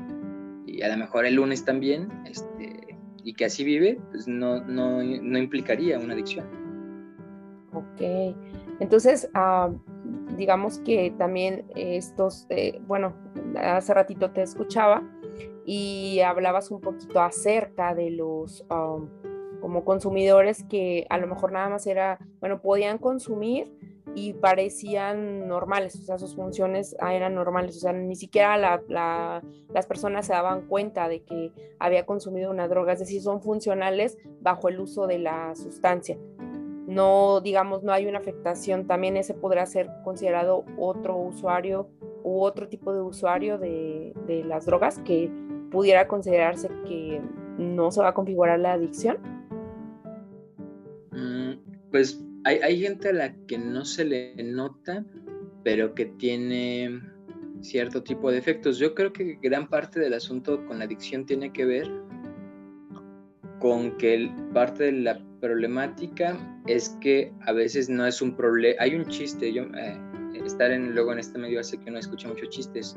[0.66, 5.02] y a lo mejor el lunes también, este, y que así vive, pues no, no,
[5.02, 6.46] no implicaría una adicción.
[7.74, 8.34] Ok,
[8.80, 9.70] entonces, ah,
[10.36, 13.14] digamos que también estos, eh, bueno,
[13.56, 15.02] hace ratito te escuchaba
[15.64, 18.98] y hablabas un poquito acerca de los ah,
[19.60, 23.72] como consumidores que a lo mejor nada más era, bueno, podían consumir
[24.14, 28.56] y parecían normales, o sea, sus funciones eran normales, o sea, ni siquiera
[28.88, 34.18] las personas se daban cuenta de que había consumido una droga, es decir, son funcionales
[34.40, 36.18] bajo el uso de la sustancia.
[36.86, 41.88] No, digamos, no hay una afectación, también ese podrá ser considerado otro usuario
[42.22, 45.30] u otro tipo de usuario de, de las drogas que
[45.70, 47.20] pudiera considerarse que
[47.56, 49.16] no se va a configurar la adicción.
[51.12, 51.52] Mm,
[51.90, 55.04] pues hay, gente a la que no se le nota,
[55.64, 57.00] pero que tiene
[57.60, 58.78] cierto tipo de efectos.
[58.78, 61.90] Yo creo que gran parte del asunto con la adicción tiene que ver
[63.60, 68.96] con que parte de la problemática es que a veces no es un problema, hay
[68.96, 70.00] un chiste, yo eh,
[70.44, 72.96] estar en, luego en este medio hace que uno escucha muchos chistes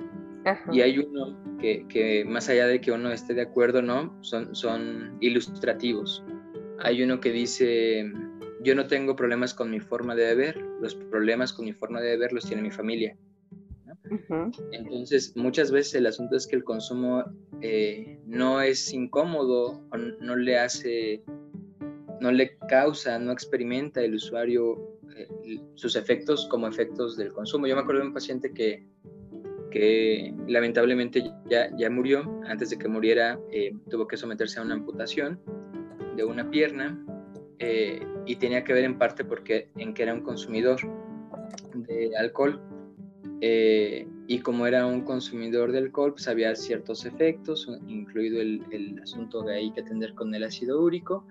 [0.72, 4.16] y hay uno que, que, más allá de que uno esté de acuerdo, ¿no?
[4.22, 6.24] Son, son ilustrativos.
[6.80, 8.12] Hay uno que dice,
[8.66, 12.10] yo no tengo problemas con mi forma de beber, los problemas con mi forma de
[12.12, 13.16] beber los tiene mi familia.
[14.72, 17.24] Entonces, muchas veces el asunto es que el consumo
[17.62, 19.82] eh, no es incómodo,
[20.20, 21.24] no le hace,
[22.20, 27.68] no le causa, no experimenta el usuario eh, sus efectos como efectos del consumo.
[27.68, 28.88] Yo me acuerdo de un paciente que,
[29.72, 32.42] que lamentablemente ya, ya murió.
[32.48, 35.40] Antes de que muriera, eh, tuvo que someterse a una amputación
[36.16, 37.00] de una pierna
[37.60, 40.78] eh, y tenía que ver en parte porque en que era un consumidor
[41.74, 42.62] de alcohol
[43.42, 49.00] eh, y como era un consumidor de alcohol pues había ciertos efectos incluido el, el,
[49.02, 51.26] asunto de ahí que atender con el ácido úrico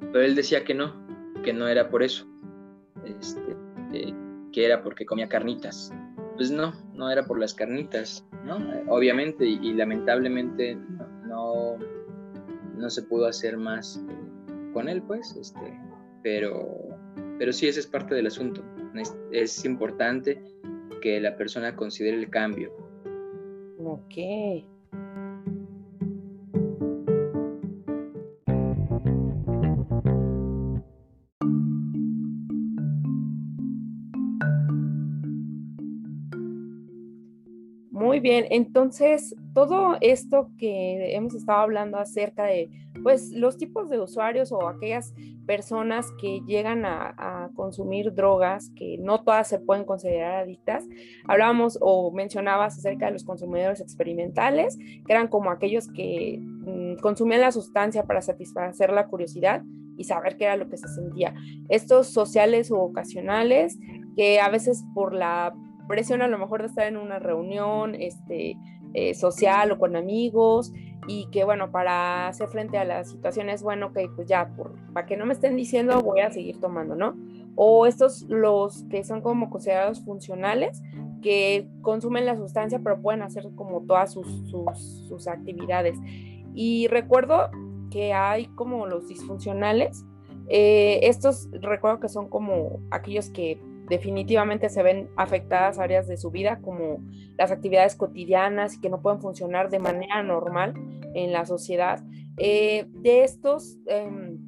[0.00, 0.94] pero él decía que no
[1.42, 2.26] que no era por eso
[3.04, 3.56] este,
[3.92, 4.14] eh,
[4.52, 5.92] que era porque comía carnitas.
[6.36, 10.76] Pues no no era por las carnitas no obviamente y, lamentablemente
[11.26, 11.76] no,
[12.76, 14.02] no se pudo hacer más
[14.72, 15.80] con él, pues, este,
[16.26, 16.88] pero,
[17.38, 18.60] pero sí, ese es parte del asunto.
[19.30, 20.42] Es, importante
[21.00, 22.72] que la persona considere el cambio.
[23.78, 24.16] Ok.
[37.92, 42.68] Muy bien, entonces todo esto que hemos estado hablando acerca de
[43.06, 45.14] pues los tipos de usuarios o aquellas
[45.46, 50.84] personas que llegan a, consumir drogas, que no todas se pueden considerar adictas.
[51.28, 57.42] Hablábamos o mencionabas acerca de los consumidores experimentales, que eran como aquellos que mm, consumían
[57.42, 59.62] la sustancia para satisfacer la curiosidad
[59.96, 61.32] y saber qué era lo que se sentía.
[61.68, 63.78] Estos sociales o ocasionales,
[64.16, 65.54] que a veces por la
[65.86, 68.56] presión a lo mejor de estar en una reunión este,
[68.94, 70.72] eh, social o con amigos,
[71.06, 74.50] y que bueno, para hacer frente a la situación es bueno que pues ya,
[74.92, 77.16] para que no me estén diciendo voy a seguir tomando, ¿no?
[77.54, 80.82] O estos los que son como considerados funcionales,
[81.22, 84.26] que consumen la sustancia pero pueden hacer como todas sus,
[85.08, 85.98] sus, actividades.
[86.54, 87.50] Y recuerdo
[87.90, 90.04] que hay como los disfuncionales,
[90.48, 96.30] eh, estos recuerdo que son como aquellos que definitivamente se ven afectadas áreas de su
[96.30, 96.98] vida como
[97.36, 100.74] las actividades cotidianas y que no pueden funcionar de manera normal
[101.14, 102.02] en la sociedad.
[102.36, 104.38] Eh, de estos em,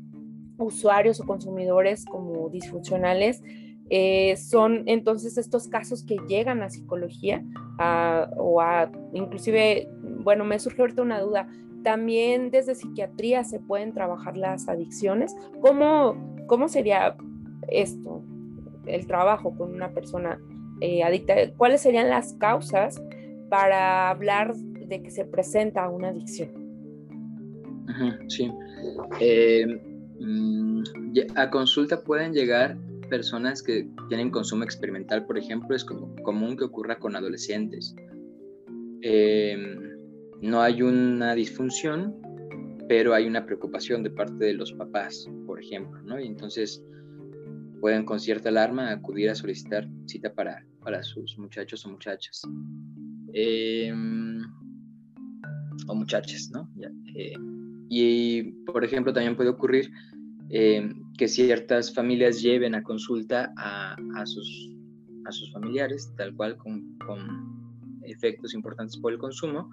[0.58, 3.42] usuarios o consumidores como disfuncionales,
[3.90, 7.42] eh, son entonces estos casos que llegan a psicología
[8.36, 11.48] o a inclusive, bueno, me surge ahorita una duda,
[11.82, 15.34] también desde psiquiatría se pueden trabajar las adicciones.
[15.60, 17.16] ¿Cómo, cómo sería
[17.68, 18.22] esto?
[18.88, 20.40] El trabajo con una persona
[20.80, 23.02] eh, adicta, ¿cuáles serían las causas
[23.48, 26.50] para hablar de que se presenta una adicción?
[28.28, 28.50] sí.
[29.20, 29.66] Eh,
[30.20, 30.82] mm,
[31.36, 32.76] a consulta pueden llegar
[33.08, 37.94] personas que tienen consumo experimental, por ejemplo, es como común que ocurra con adolescentes.
[39.00, 39.96] Em,
[40.40, 42.14] no hay una disfunción,
[42.88, 46.20] pero hay una preocupación de parte de los papás, por ejemplo, ¿no?
[46.20, 46.82] Y entonces
[47.80, 52.42] pueden con cierta alarma acudir a solicitar cita para, para sus muchachos o muchachas.
[53.32, 54.42] Em,
[55.86, 56.68] o muchachas, ¿no?
[57.14, 57.34] Eh,
[57.88, 59.90] y, por ejemplo, también puede ocurrir
[60.50, 64.70] em, que ciertas familias lleven a consulta a, a, sus,
[65.24, 67.58] a sus familiares, tal cual con, con
[68.02, 69.70] efectos importantes por el consumo,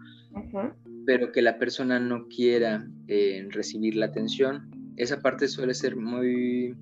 [1.06, 4.70] pero que la persona no quiera eh, recibir la atención.
[4.98, 6.76] Esa parte suele ser muy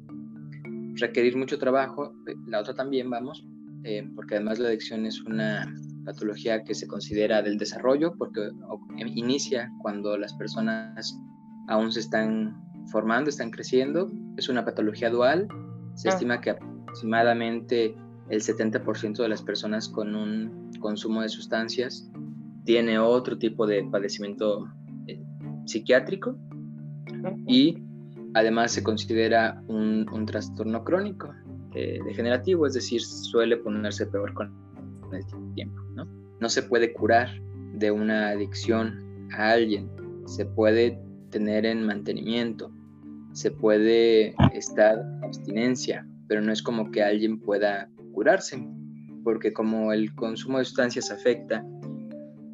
[0.95, 2.13] requerir mucho trabajo,
[2.47, 3.45] la otra también, vamos,
[3.83, 5.73] eh, porque además la adicción es una
[6.05, 8.51] patología que se considera del desarrollo, porque
[8.97, 11.17] inicia cuando las personas
[11.67, 12.55] aún se están
[12.91, 15.47] formando, están creciendo, es una patología dual,
[15.95, 16.13] se ah.
[16.13, 17.95] estima que aproximadamente
[18.29, 22.09] el 70% de las personas con un consumo de sustancias
[22.65, 24.67] tiene otro tipo de padecimiento
[25.07, 25.21] eh,
[25.65, 26.37] psiquiátrico
[27.47, 27.83] y
[28.33, 31.33] además se considera un, trastorno crónico
[31.75, 34.51] eh, degenerativo, es decir, suele ponerse peor con
[35.11, 35.81] el tiempo.
[35.95, 36.07] ¿no?
[36.43, 37.29] no se puede curar
[37.75, 39.89] de una adicción a alguien,
[40.25, 42.69] se puede tener en mantenimiento,
[43.31, 48.61] se puede estar en abstinencia, pero no es como que alguien pueda curarse,
[49.23, 51.65] porque como el consumo de sustancias afecta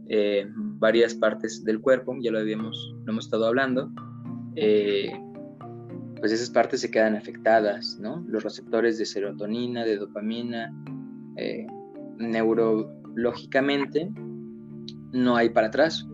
[0.08, 0.48] eh,
[0.80, 3.92] varias partes del cuerpo, ya lo habíamos, lo hemos estado hablando,
[4.56, 5.12] eh,
[6.20, 8.24] pues esas partes se quedan afectadas, ¿no?
[8.28, 10.74] Los receptores de serotonina, de dopamina,
[11.38, 11.65] eh,
[12.17, 14.09] neurológicamente
[15.11, 16.07] no hay para atrás.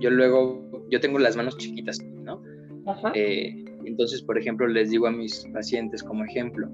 [0.00, 2.42] yo luego, yo tengo las manos chiquitas, ¿no?
[2.86, 3.12] Ajá.
[3.84, 6.68] Entonces, por ejemplo, les digo a mis pacientes como ejemplo,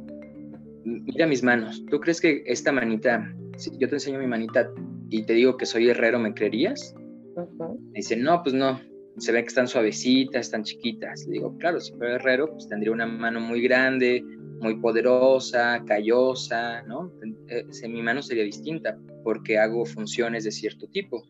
[0.85, 4.71] mira mis manos, ¿tú crees que esta manita, si yo te enseño mi manita
[5.11, 6.95] y te digo que soy herrero, ¿me creerías?
[7.37, 8.81] Me dicen, no, pues no,
[9.19, 11.27] se ven que están suavecitas, están chiquitas.
[11.27, 14.25] Le digo, claro, si fuera herrero, pues tendría una mano muy grande,
[14.61, 17.13] muy poderosa, callosa, ¿no?
[17.49, 21.23] Eh, mi mano sería distinta porque hago funciones de cierto tipo.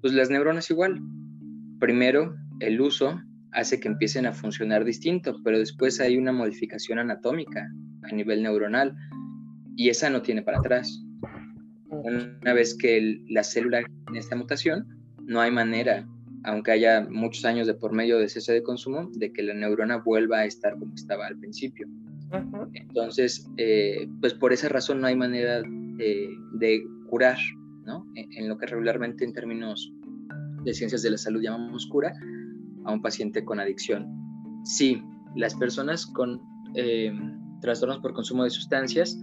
[0.00, 1.00] Pues las neuronas igual.
[1.78, 3.20] Primero, el uso
[3.52, 7.70] hace que empiecen a funcionar distinto, pero después hay una modificación anatómica
[8.02, 8.94] a nivel neuronal
[9.76, 11.04] y esa no tiene para atrás.
[11.90, 14.86] Una vez que la célula tiene esta mutación,
[15.24, 16.06] no hay manera,
[16.44, 19.98] aunque haya muchos años de por medio de cese de consumo, de que la neurona
[19.98, 21.86] vuelva a estar como estaba al principio.
[22.72, 27.36] Entonces, eh, pues por esa razón no hay manera de curar,
[27.84, 28.06] ¿no?
[28.14, 29.92] en, lo que regularmente en términos
[30.64, 32.14] de ciencias de la salud llamamos cura,
[32.84, 34.06] a un paciente con adicción.
[34.64, 35.02] Sí,
[35.36, 36.40] las personas con
[36.74, 37.12] eh,
[37.60, 39.20] trastornos por consumo de sustancias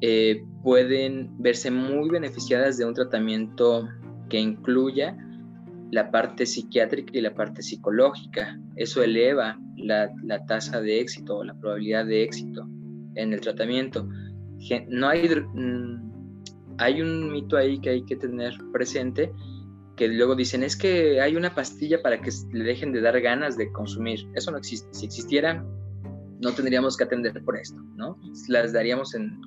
[0.00, 3.88] eh, pueden verse muy beneficiadas de un tratamiento
[4.28, 5.16] que incluya
[5.90, 8.58] la parte psiquiátrica y la parte psicológica.
[8.76, 12.68] Eso eleva la, la tasa de éxito o la probabilidad de éxito
[13.14, 14.08] en el tratamiento.
[14.88, 16.12] No hay, mm,
[16.78, 19.32] hay un mito ahí que hay que tener presente
[19.96, 23.56] que luego dicen es que hay una pastilla para que le dejen de dar ganas
[23.56, 24.26] de consumir.
[24.34, 24.88] Eso no existe.
[24.92, 25.64] Si existiera,
[26.40, 28.18] no tendríamos que atender por esto, ¿no?
[28.48, 29.40] Las daríamos en,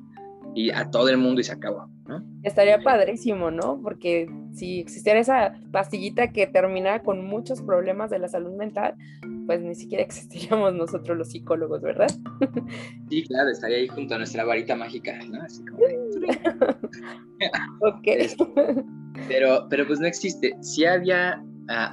[0.58, 2.26] y a todo el mundo y se acabó, ¿no?
[2.42, 3.80] Estaría padrísimo, ¿no?
[3.84, 8.96] Porque si existiera esa pastillita que terminara con muchos problemas de la salud mental,
[9.46, 12.08] pues ni siquiera existiríamos nosotros los psicólogos, ¿verdad?
[13.08, 15.44] Sí, claro, estaría ahí junto a nuestra varita mágica, ¿no?
[15.44, 15.78] Así como
[17.82, 18.08] ok.
[19.28, 20.56] Pero, pero pues no existe.
[20.62, 21.92] Sí había ah,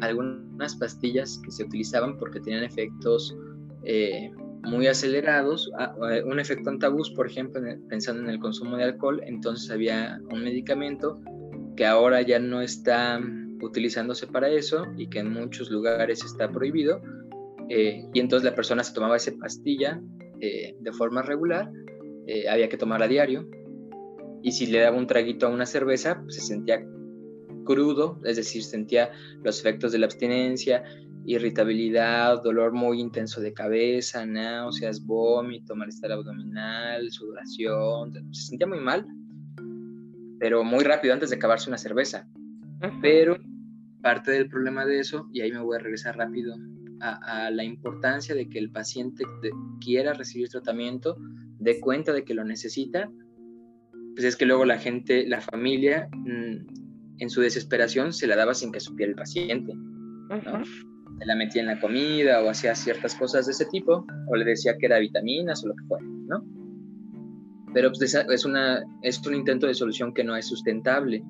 [0.00, 3.36] algunas pastillas que se utilizaban porque tenían efectos
[3.82, 4.30] eh,
[4.62, 5.70] muy acelerados,
[6.10, 10.44] eh, un efecto antabús, por ejemplo, pensando en el consumo de alcohol, entonces había un
[10.44, 11.20] medicamento
[11.76, 13.20] que ahora ya no está
[13.62, 17.00] utilizándose para eso y que en muchos lugares está prohibido,
[17.68, 20.00] eh, y entonces la persona se tomaba esa pastilla
[20.40, 21.70] de forma regular,
[22.50, 23.46] había que tomar a diario,
[24.42, 26.82] y si le daba un traguito a una cerveza, pues se sentía
[27.64, 29.10] crudo, es decir, sentía
[29.42, 30.82] los efectos de la abstinencia,
[31.34, 39.06] irritabilidad, dolor muy intenso de cabeza, náuseas, vómito, malestar abdominal, sudoración, se sentía muy mal,
[40.38, 42.26] pero muy rápido antes de acabarse una cerveza.
[43.02, 43.36] Pero
[44.02, 46.54] parte del problema de eso, y ahí me voy a regresar rápido
[47.00, 49.24] a, a la importancia de que el paciente
[49.80, 51.16] quiera recibir tratamiento,
[51.58, 53.10] dé cuenta de que lo necesita
[54.14, 56.66] pues es que luego la gente, la familia, mm,
[57.18, 59.72] en su desesperación se la daba sin que supiera el paciente.
[59.74, 60.62] ¿no?
[61.20, 64.76] La metía en la comida o hacía ciertas cosas de ese tipo, o le decía
[64.78, 66.44] que era vitaminas o lo que fuera, ¿no?
[67.72, 71.22] Pero pues, es, una, es un intento de solución que no es sustentable.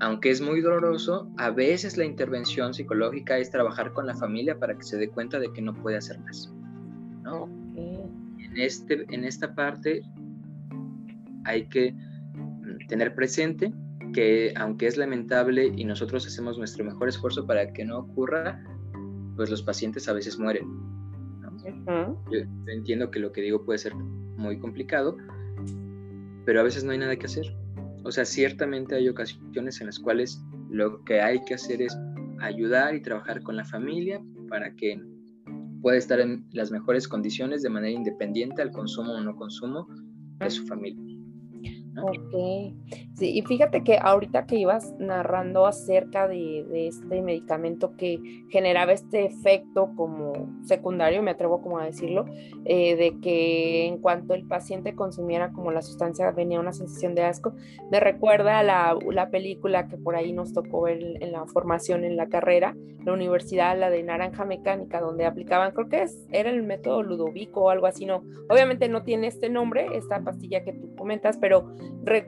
[0.00, 4.76] Aunque es muy doloroso, a veces la intervención psicológica es trabajar con la familia para
[4.76, 6.52] que se dé cuenta de que no puede hacer más.
[7.22, 7.48] ¿no?
[7.76, 10.02] En, este, en esta parte
[11.44, 13.72] hay que mm, tener presente
[14.12, 18.62] que aunque es lamentable y nosotros hacemos nuestro mejor esfuerzo para que no ocurra,
[19.36, 20.66] pues los pacientes a veces mueren.
[22.30, 25.16] yo, entiendo que lo que digo puede ser muy complicado,
[26.44, 27.54] pero a veces no hay nada que hacer.
[28.04, 31.96] O sea, ciertamente hay ocasiones en las cuales lo que hay que hacer es
[32.40, 35.00] ayudar y trabajar con la familia para que
[35.82, 39.86] pueda estar en las mejores condiciones de manera independiente al consumo o no consumo
[40.38, 41.15] de su familia.
[42.02, 42.74] Ok.
[43.14, 48.20] Sí, y fíjate que ahorita que ibas narrando acerca de, este medicamento que
[48.50, 50.34] generaba este efecto como
[50.64, 52.26] secundario, me atrevo como a decirlo,
[52.66, 57.22] eh, de que en cuanto el paciente consumiera como la sustancia venía una sensación de
[57.22, 57.54] asco,
[57.90, 62.04] me recuerda a la, la película que por ahí nos tocó ver en la formación
[62.04, 62.76] en la carrera,
[63.06, 67.62] la universidad, la de naranja mecánica, donde aplicaban, creo que es, era el método Ludovico
[67.62, 71.72] o algo así, no, obviamente no tiene este nombre, esta pastilla que tú comentas, pero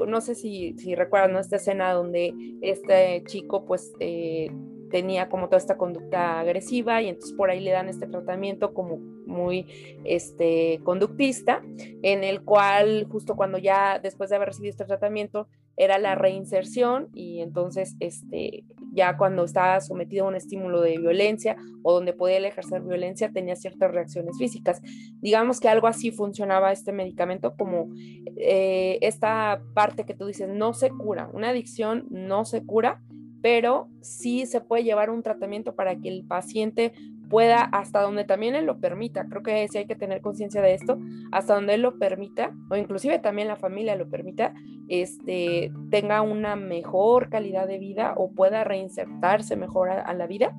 [0.07, 4.51] no sé si, si recuerdan esta escena donde este chico pues eh,
[4.91, 8.97] tenía como toda esta conducta agresiva y entonces por ahí le dan este tratamiento como
[8.97, 9.67] muy
[10.05, 11.63] este conductista
[12.03, 17.09] en el cual justo cuando ya después de haber recibido este tratamiento era la reinserción
[17.15, 18.65] y entonces este
[18.99, 23.55] ya cuando estaba sometido a un estímulo de violencia o donde podía ejercer violencia tenía
[23.55, 24.83] ciertas reacciones físicas.
[25.21, 27.89] Digamos que algo así funcionaba este medicamento como
[28.37, 33.01] eh, esta parte que tú dices no se cura, una adicción no se cura,
[33.41, 36.93] pero sí se puede llevar un tratamiento para que el paciente
[37.29, 40.75] pueda, hasta donde también él lo permita, creo que sí hay que tener conciencia de
[40.75, 40.99] esto,
[41.33, 44.55] hasta donde él lo permita, o inclusive también la familia lo permita,
[44.89, 50.57] este, tenga una mejor calidad de vida o pueda reinsertarse mejor a, la vida.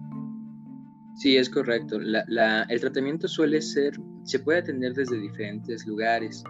[1.16, 1.98] Sí, es correcto.
[1.98, 3.94] el tratamiento suele ser,
[4.24, 6.44] se puede atender desde diferentes lugares.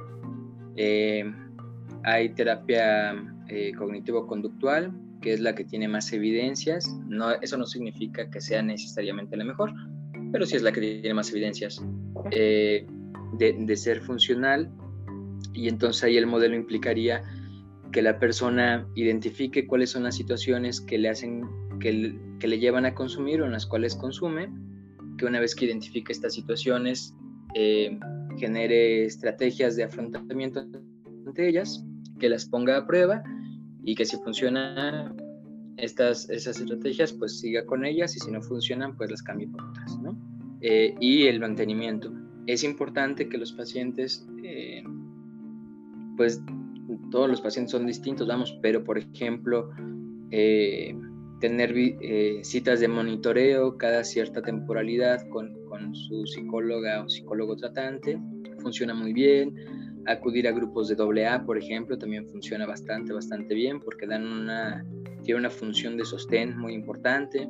[0.75, 1.23] Eh,
[2.03, 3.15] hay terapia
[3.47, 6.87] eh, cognitivo-conductual, que es la que tiene más evidencias.
[7.07, 9.73] No, eso no significa que sea necesariamente la mejor,
[10.31, 11.83] pero sí es la que tiene más evidencias
[12.31, 12.85] eh,
[13.37, 14.71] de, ser funcional.
[15.53, 17.23] Y entonces ahí el modelo implicaría
[17.91, 21.43] que la persona identifique cuáles son las situaciones que le hacen,
[21.79, 24.49] que, que le llevan a consumir o en las cuales consume,
[25.17, 27.15] que una vez que identifique estas situaciones,
[27.55, 27.97] eh,
[28.37, 30.65] genere estrategias de afrontamiento
[31.25, 31.83] ante ellas,
[32.19, 33.23] que las ponga a prueba
[33.83, 35.13] y que si funciona
[35.81, 39.63] estas, esas estrategias, pues siga con ellas y si no funcionan, pues las cambie por
[39.63, 40.17] otras, ¿no?
[40.61, 42.11] Eh, y el mantenimiento.
[42.45, 44.83] Es importante que los pacientes, eh,
[46.17, 46.41] pues
[47.11, 49.69] todos los pacientes son distintos, vamos, pero por ejemplo,
[50.31, 50.95] eh,
[51.39, 51.73] tener
[52.43, 58.19] citas de monitoreo cada cierta temporalidad con, con su psicóloga o psicólogo tratante
[58.59, 59.55] funciona muy bien
[60.05, 64.85] acudir a grupos de AA, por ejemplo, también funciona bastante, bastante bien porque dan una,
[65.23, 67.47] tiene una función de sostén muy importante.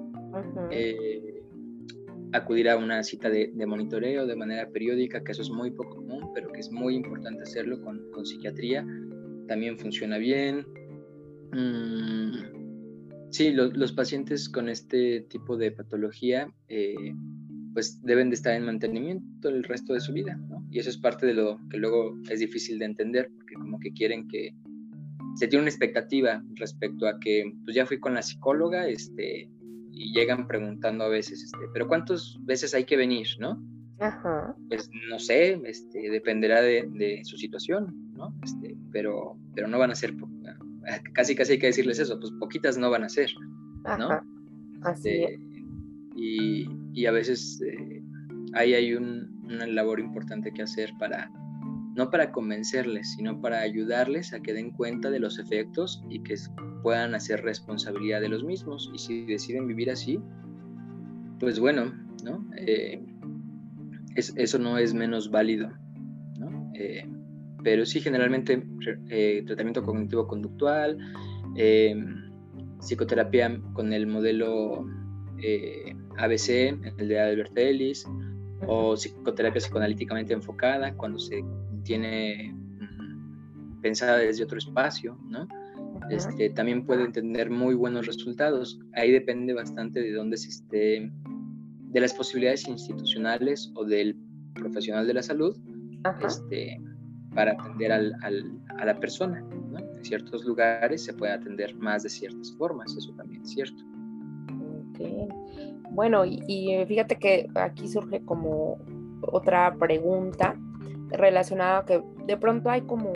[0.71, 1.41] Eh,
[2.33, 6.31] acudir a una cita de, monitoreo de manera periódica, que eso es muy poco común,
[6.33, 8.85] pero que es muy importante hacerlo con, psiquiatría,
[9.47, 10.65] también funciona bien.
[11.51, 17.13] Mm, sí, los pacientes con este tipo de patología eh,
[17.73, 20.58] pues deben de estar en mantenimiento el resto de su vida, ¿no?
[20.71, 23.91] Y eso es parte de lo que luego es difícil de entender, porque como que
[23.91, 24.53] quieren que
[25.35, 29.49] se tiene una expectativa respecto a que, pues ya fui con la psicóloga, este,
[29.91, 33.61] y llegan preguntando a veces, este, pero ¿cuántas veces hay que venir, no?
[33.99, 34.55] Ajá.
[34.69, 38.33] Pues no sé, este, dependerá de, su situación, ¿no?
[38.43, 40.13] Este, pero, pero no van a ser,
[41.13, 43.29] casi casi hay que decirles eso, pues poquitas no van a ser,
[43.97, 44.21] ¿no?
[44.83, 45.39] Así este,
[46.15, 48.01] y, y a veces eh,
[48.53, 48.93] ahí hay
[49.49, 51.31] una labor importante que hacer para,
[51.95, 56.35] no para convencerles, sino para ayudarles a que den cuenta de los efectos y que
[56.83, 58.91] puedan hacer responsabilidad de los mismos.
[58.93, 60.19] Y si deciden vivir así,
[61.39, 61.93] pues bueno,
[62.23, 62.45] ¿no?
[62.57, 63.03] Eh,
[64.15, 65.69] eso no es menos válido,
[66.37, 66.71] ¿no?
[66.75, 67.07] Eh,
[67.63, 68.63] pero sí, generalmente
[69.45, 70.97] tratamiento cognitivo-conductual,
[72.79, 74.85] psicoterapia con el modelo
[76.17, 78.05] ABC, el de Albert Ellis,
[78.67, 81.43] o psicoterapia psicoanalíticamente enfocada, cuando se
[81.83, 85.47] tiene mm, pensada desde otro espacio, ¿no?
[86.09, 88.79] Este, también puede tener muy buenos resultados.
[88.93, 91.11] Ahí depende bastante de dónde se esté,
[91.91, 94.15] de las posibilidades institucionales o del
[94.53, 95.57] profesional de la salud
[96.25, 96.81] este,
[97.33, 99.41] para atender al, a la persona.
[99.41, 99.79] ¿no?
[99.79, 103.83] En ciertos lugares se puede atender más de ciertas formas, eso también es cierto.
[105.91, 108.77] Bueno, y, fíjate que aquí surge como
[109.21, 110.55] otra pregunta
[111.09, 113.11] relacionada que de pronto hay como,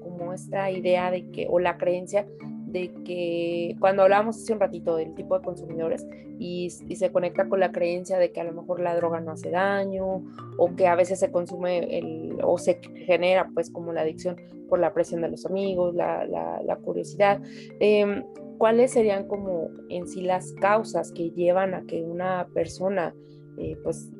[0.00, 2.26] como esta idea de que, o la creencia
[2.66, 6.06] de que cuando hablábamos hace un ratito del tipo de consumidores
[6.38, 9.50] y, se conecta con la creencia de que a lo mejor la droga no hace
[9.50, 10.24] daño
[10.58, 14.36] o que a veces se consume el, o se genera pues como la adicción
[14.68, 17.40] por la presión de los amigos, la, la, curiosidad.
[17.80, 18.24] Em,
[18.58, 23.14] ¿Cuáles serían como en sí las causas que llevan a que una persona
[23.58, 24.10] eh, pues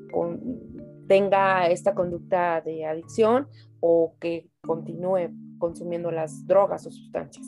[1.09, 3.49] tenga esta conducta de adicción
[3.81, 7.47] o que continúe consumiendo las drogas o sustancias?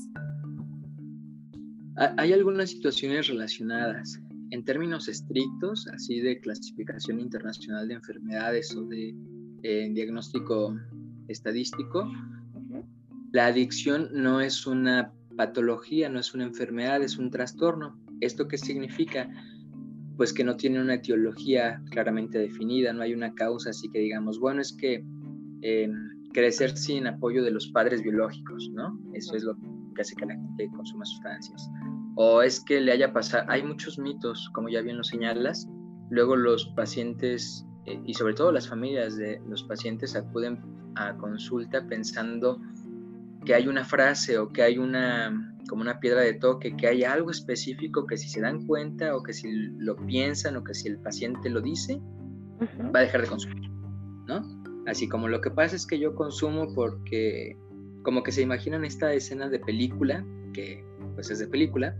[2.16, 4.20] Hay algunas situaciones relacionadas.
[4.50, 9.14] En términos estrictos, así de clasificación internacional de enfermedades o de
[9.62, 10.74] eh, diagnóstico
[11.26, 12.08] estadístico,
[13.32, 17.98] la adicción no es una patología, no es una enfermedad, es un trastorno.
[18.20, 19.30] ¿Esto qué significa?
[20.18, 24.38] Pues que no tiene una etiología claramente definida, no hay una causa así que digamos,
[24.38, 25.04] bueno, es que
[25.62, 25.88] eh,
[26.34, 29.00] crecer sin apoyo de los padres biológicos, ¿no?
[29.14, 29.56] Eso es lo
[29.94, 31.70] que hace que la gente consuma sustancias
[32.20, 35.68] o es que le haya pasado, hay muchos mitos, como ya bien lo señalas,
[36.10, 40.60] luego los pacientes eh, y sobre todo las familias de los pacientes acuden
[40.96, 42.60] a consulta pensando
[43.48, 47.02] que hay una frase o que hay una como una piedra de toque, que hay
[47.04, 50.88] algo específico que si se dan cuenta o que si lo piensan o que si
[50.88, 51.98] el paciente lo dice,
[52.94, 53.70] va a dejar de consumir,
[54.26, 54.44] ¿no?
[54.86, 57.56] Así como lo que pasa es que yo consumo porque
[58.02, 60.22] como que se imaginan esta escena de película
[60.52, 60.84] que
[61.14, 61.96] pues es de película,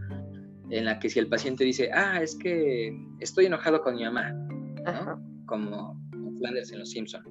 [0.69, 4.35] en la que si el paciente dice, ah, es que estoy enojado con mi mamá,
[5.47, 5.99] como
[6.41, 7.25] Flanders en Los Simpson,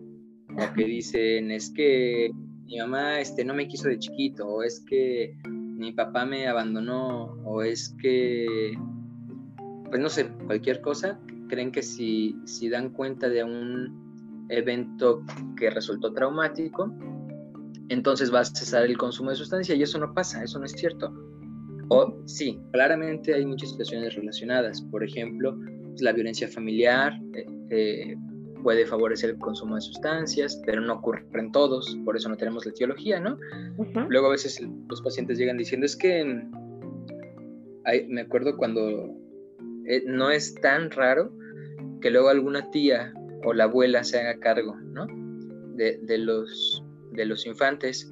[0.58, 2.32] o que dicen, es que
[2.68, 7.38] mi mamá este, no me quiso de chiquito, o es que mi papá me abandonó,
[7.46, 8.74] o es que,
[9.90, 15.24] pues no sé, cualquier cosa, creen que si, si dan cuenta de un evento
[15.56, 16.94] que resultó traumático,
[17.90, 20.74] entonces va a cesar el consumo de sustancia y eso no pasa, eso no es
[20.74, 21.14] cierto.
[21.90, 24.82] O sí, claramente hay muchas situaciones relacionadas.
[24.82, 25.58] Por ejemplo,
[25.88, 28.18] pues, la violencia familiar eh, eh,
[28.68, 32.66] puede favorecer el consumo de sustancias, pero no ocurre en todos, por eso no tenemos
[32.66, 33.38] la etiología, ¿no?
[34.10, 36.44] Luego a veces los pacientes llegan diciendo, es que
[38.10, 39.16] me acuerdo cuando
[39.86, 41.32] eh, no es tan raro
[42.02, 43.14] que luego alguna tía
[43.46, 45.08] o la abuela se haga cargo, ¿no?
[45.78, 48.12] De, de los, de los infantes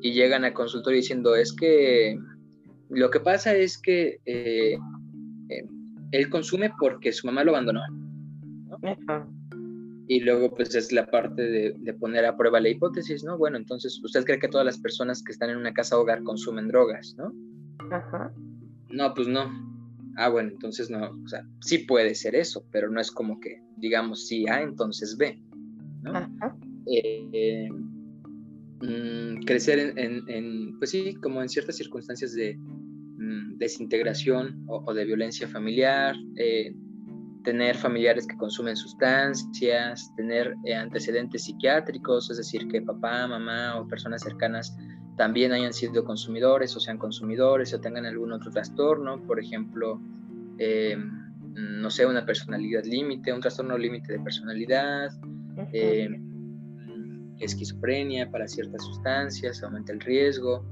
[0.00, 2.18] y llegan al consultorio diciendo, es que
[2.88, 4.78] lo que pasa es que eh,
[5.50, 5.66] eh,
[6.12, 7.82] él consume porque su mamá lo abandonó.
[10.08, 13.38] Y luego pues es la parte de, poner a prueba la hipótesis, ¿no?
[13.38, 16.68] Bueno, entonces, ¿usted cree que todas las personas que están en una casa hogar consumen
[16.68, 17.32] drogas, ¿no?
[17.90, 18.32] Ajá.
[18.90, 19.50] No, pues no.
[20.16, 23.62] Ah, bueno, entonces no, o sea, sí puede ser eso, pero no es como que
[23.78, 25.40] digamos sí A, entonces B,
[26.02, 26.14] ¿no?
[26.14, 26.56] Ajá.
[26.86, 27.70] Eh,
[28.80, 32.58] mm, crecer en, pues sí, como en ciertas circunstancias de,
[33.22, 36.74] Mm, desintegración o, de violencia familiar, eh,
[37.42, 43.88] tener familiares que consumen sustancias, tener eh, antecedentes psiquiátricos, es decir, que papá, mamá o
[43.88, 44.76] personas cercanas
[45.16, 50.00] también hayan sido consumidores o sean consumidores o tengan algún otro trastorno, por ejemplo,
[50.58, 50.96] eh,
[51.54, 55.10] no sé, una personalidad límite, un trastorno límite de personalidad,
[57.38, 60.64] esquizofrenia para ciertas sustancias, aumenta el riesgo.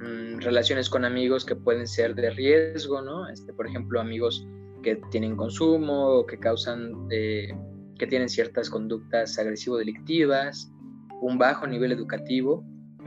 [0.00, 3.28] Mm, relaciones con amigos que pueden ser de riesgo, ¿no?
[3.28, 4.46] Este, por ejemplo, amigos
[4.82, 7.54] que tienen consumo que causan, eh,
[7.98, 10.72] que tienen ciertas conductas agresivo-delictivas,
[11.20, 12.64] un bajo nivel educativo,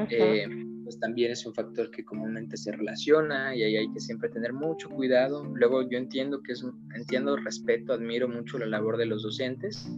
[0.09, 0.47] eh,
[0.83, 4.51] pues también es un factor que comúnmente se relaciona y ahí hay que siempre tener
[4.53, 5.45] mucho cuidado.
[5.55, 6.65] Luego yo entiendo que es,
[6.95, 9.89] entiendo, respeto, admiro mucho la labor de los docentes,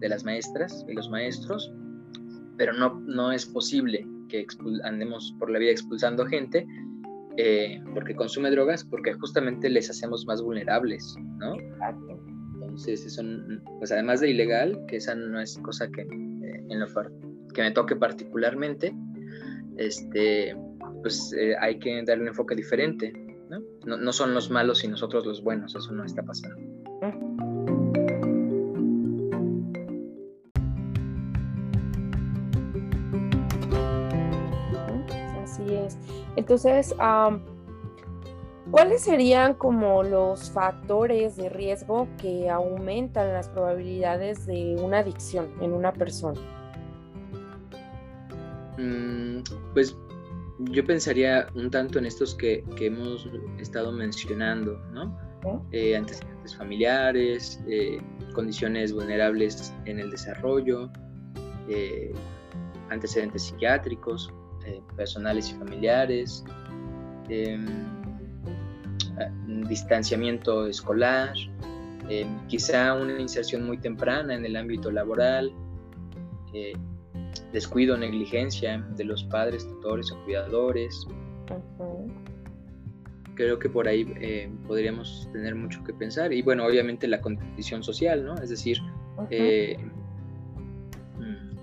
[0.00, 1.72] de las maestras y los maestros,
[2.58, 4.46] pero no, no es posible que
[4.84, 6.66] andemos por la vida expulsando gente
[7.36, 11.54] eh, porque consume drogas, porque justamente les hacemos más vulnerables, ¿no?
[12.54, 13.22] Entonces, eso,
[13.78, 16.86] pues además de ilegal, que esa no es cosa que, eh, en lo
[17.54, 18.94] que me toque particularmente,
[19.76, 20.56] este,
[21.02, 23.12] pues eh, hay que darle un enfoque diferente,
[23.50, 23.60] ¿no?
[23.86, 23.96] ¿no?
[23.96, 24.12] ¿no?
[24.12, 26.56] son los malos y nosotros los buenos, eso no está pasando.
[36.36, 36.94] Entonces,
[38.70, 45.72] ¿cuáles serían como los factores de riesgo que aumentan las probabilidades de una adicción en
[45.72, 46.40] una persona?
[48.78, 49.42] Mm,
[49.74, 49.96] pues
[50.58, 53.28] yo pensaría un tanto en estos que, hemos
[53.58, 55.16] estado mencionando, ¿no?
[55.72, 58.00] eh, antecedentes familiares, eh,
[58.34, 60.90] condiciones vulnerables en el desarrollo,
[61.68, 62.12] eh,
[62.90, 64.32] antecedentes psiquiátricos,
[64.96, 66.44] personales y familiares,
[67.28, 67.66] em,
[69.68, 71.32] distanciamiento escolar,
[72.08, 75.52] em, quizá una inserción muy temprana en el ámbito laboral,
[77.52, 81.06] descuido, negligencia de los padres, tutores o cuidadores.
[83.34, 86.32] Creo que por ahí eh, podríamos tener mucho que pensar.
[86.32, 88.34] Y bueno, obviamente la condición social, ¿no?
[88.36, 88.78] Es decir,
[89.30, 89.76] eh,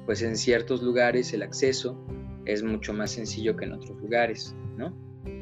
[0.05, 1.97] pues en ciertos lugares el acceso
[2.51, 4.95] es mucho más sencillo que en otros lugares, ¿no?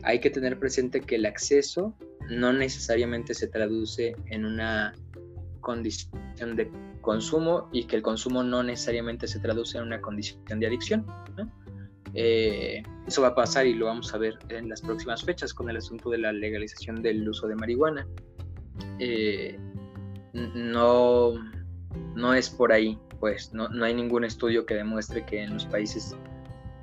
[0.03, 1.95] Hay que tener presente que el acceso
[2.29, 4.93] no necesariamente se traduce en una
[5.61, 6.69] condición de
[7.01, 11.05] consumo y que el consumo no necesariamente se traduce en una condición de adicción.
[12.13, 15.69] Eh, eso va a pasar y lo vamos a ver en las próximas fechas con
[15.69, 18.07] el asunto de la legalización del uso de marihuana.
[18.99, 19.57] Eh,
[20.33, 21.33] no,
[22.15, 25.65] no es por ahí, pues no, no hay ningún estudio que demuestre que en los
[25.65, 26.15] países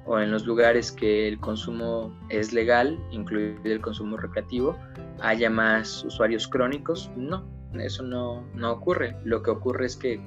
[0.07, 4.77] o en los lugares que el consumo es legal, incluido el consumo recreativo,
[5.21, 7.11] haya más usuarios crónicos.
[7.17, 7.45] No,
[7.75, 9.17] eso no, ocurre.
[9.25, 10.21] Lo que ocurre es que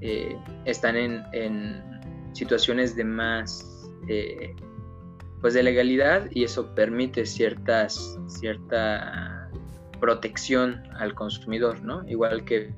[0.00, 1.92] eh, están en,
[2.32, 4.56] situaciones de más, eh,
[5.42, 9.50] pues de legalidad y eso permite ciertas, cierta
[10.00, 12.08] protección al consumidor, ¿no?
[12.08, 12.74] Igual que,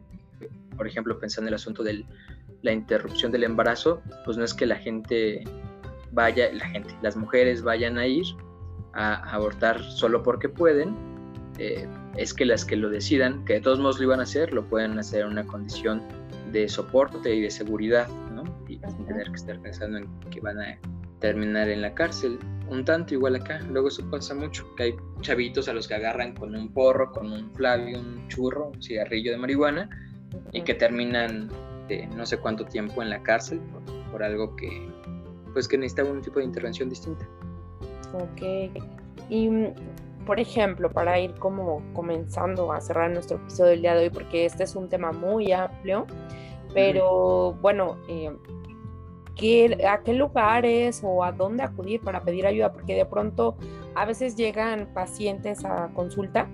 [0.77, 2.05] por ejemplo, pensando en el asunto de
[2.63, 5.45] la interrupción del embarazo, pues no es que la gente
[6.15, 8.25] vaya, la gente, las mujeres vayan a ir
[8.95, 10.95] a abortar solo porque pueden,
[11.59, 11.87] eh,
[12.17, 14.65] es que las que lo decidan, que de todos modos lo iban a hacer, lo
[14.65, 16.03] pueden hacer en una condición
[16.53, 18.45] de soporte y de seguridad, ¿no?
[18.69, 20.79] Y sin tener que estar pensando en que van a
[21.19, 22.39] terminar en la cárcel.
[22.69, 26.35] Un tanto igual acá, luego eso pasa mucho, que hay chavitos a los que agarran
[26.35, 29.91] con un porro, con un flavio, un churro, un cigarrillo de marihuana,
[30.53, 31.51] y que terminan
[31.89, 33.61] de no sé cuánto tiempo en la cárcel
[34.11, 34.89] por, algo que,
[35.55, 37.27] pues que necesita un tipo de intervención distinta.
[38.13, 38.43] Ok.
[39.31, 39.49] Y
[40.27, 44.45] por ejemplo, para ir como comenzando a cerrar nuestro episodio del día de hoy, porque
[44.45, 46.07] este es un tema muy amplio,
[46.73, 48.31] pero bueno, eh,
[49.87, 52.73] ¿a qué lugares o a dónde acudir para pedir ayuda?
[52.73, 53.57] Porque de pronto
[53.95, 56.49] a veces llegan pacientes a consulta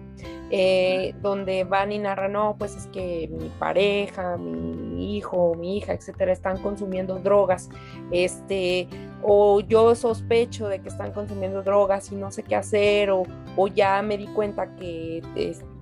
[0.51, 5.93] eh, donde van y narran, no, pues es que mi pareja, mi hijo, mi hija,
[5.93, 7.69] etcétera, están consumiendo drogas,
[8.11, 8.89] este,
[9.23, 13.23] o yo sospecho de que están consumiendo drogas y no sé qué hacer, o,
[13.57, 15.23] o ya me di cuenta que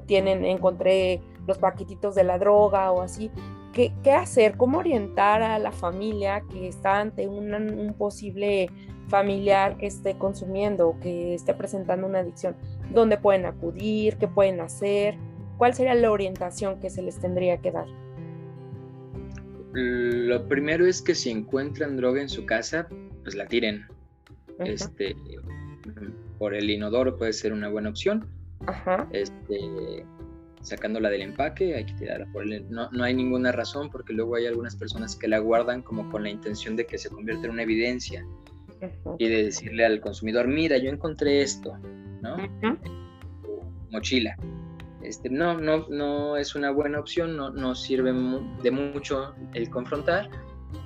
[0.07, 3.31] tienen, encontré los paquetitos de la droga o así.
[3.73, 4.57] ¿Qué, ¿Qué, hacer?
[4.57, 8.71] ¿Cómo orientar a la familia que está ante un posible
[9.09, 12.55] familiar que esté consumiendo o que esté presentando una adicción?
[12.93, 14.17] ¿Dónde pueden acudir?
[14.17, 15.17] ¿Qué pueden hacer?
[15.57, 17.87] ¿Cuál sería la orientación que se les tendría que dar?
[19.73, 22.89] Lo primero es que si encuentran droga en su casa,
[23.23, 23.87] pues la tiren.
[24.61, 25.15] Este,
[26.39, 28.27] por el inodoro puede ser una buena opción.
[28.67, 29.09] Ajá.
[29.13, 30.05] Este,
[30.63, 32.69] sacándola del empaque, hay que tirarla por el...
[32.71, 36.23] No, no hay ninguna razón porque luego hay algunas personas que la guardan como con
[36.23, 38.25] la intención de que se convierta en una evidencia
[39.19, 41.77] y de decirle al consumidor, mira, yo encontré esto,
[42.23, 42.37] ¿no?
[43.91, 44.37] Mochila.
[45.03, 48.13] Este, no, no, no es una buena opción, no, no sirve
[48.63, 50.29] de mucho el confrontar,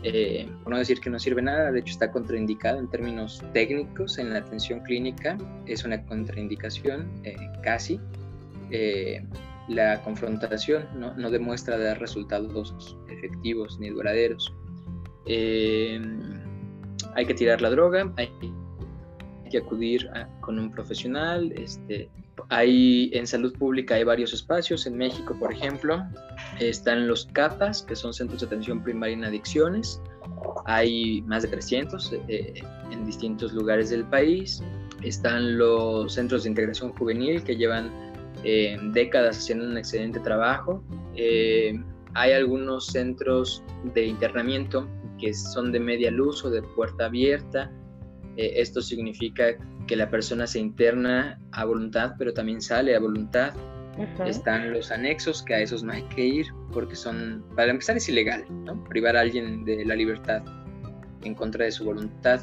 [0.05, 4.19] eh, por no decir que no sirve nada, de hecho está contraindicado en términos técnicos
[4.19, 5.37] en la atención clínica,
[5.67, 8.01] es una contraindicación eh, casi.
[8.71, 9.25] Eh,
[9.69, 14.53] la confrontación no, no, demuestra dar resultados efectivos ni duraderos.
[17.15, 18.31] Hay que tirar la droga, hay
[19.51, 20.09] que acudir
[20.41, 22.09] con un profesional, este,
[22.49, 24.87] hay en salud pública hay varios espacios.
[24.87, 26.03] En México, por ejemplo,
[26.61, 30.01] están los CAPAS, que son centros de atención primaria en adicciones.
[30.67, 34.63] Hay más de 300 eh, en distintos lugares del país.
[35.03, 37.91] Están los centros de integración juvenil que llevan
[38.45, 40.83] eh, décadas haciendo un excelente trabajo.
[41.17, 41.81] Eh,
[42.15, 43.63] hay algunos centros
[43.95, 44.87] de internamiento
[45.23, 47.71] que son de media luz o de puerta abierta.
[48.37, 49.57] esto significa
[49.87, 53.55] que la persona se interna a voluntad, pero también sale a voluntad.
[54.27, 58.09] Están los anexos, que a esos no hay que ir, porque son, para empezar, es
[58.09, 58.83] ilegal, ¿no?
[58.85, 60.43] Privar a alguien de la libertad
[61.23, 62.41] en contra de su voluntad.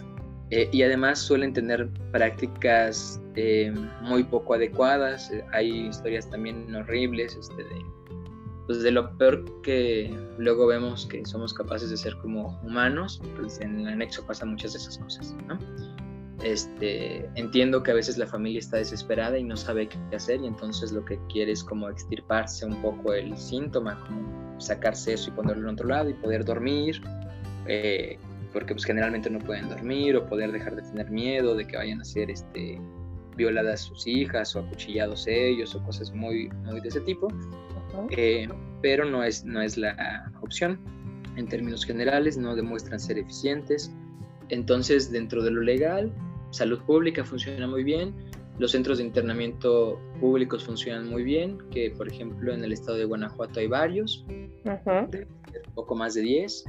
[0.51, 5.31] Eh, y además suelen tener prácticas eh, muy poco adecuadas.
[5.51, 7.85] Hay historias también horribles este, de,
[8.69, 13.19] pues de lo peor que luego vemos que somos capaces de ser como humanos.
[13.35, 15.57] Pues en el anexo pasan muchas de esas cosas, ¿no?
[16.43, 20.45] este, entiendo que a veces la familia está desesperada y no sabe qué hacer y
[20.45, 25.33] entonces lo que quiere es como extirparse un poco el síntoma, como sacarse eso y
[25.33, 27.01] ponerlo en otro lado y poder dormir,
[27.65, 28.19] eh,
[28.53, 32.01] porque pues generalmente no pueden dormir o poder dejar de tener miedo de que vayan
[32.01, 32.79] a ser este,
[33.35, 37.29] violadas sus hijas o acuchillados ellos o cosas muy, muy de ese tipo,
[38.11, 38.47] eh,
[38.81, 40.79] pero no es, no es la opción.
[41.35, 43.91] En términos generales no demuestran ser eficientes.
[44.49, 46.11] Entonces, dentro de lo legal,
[46.51, 48.13] salud pública funciona muy bien,
[48.59, 53.05] los centros de internamiento públicos funcionan muy bien, que por ejemplo en el estado de
[53.05, 54.25] Guanajuato hay varios,
[55.73, 56.65] poco más de 10,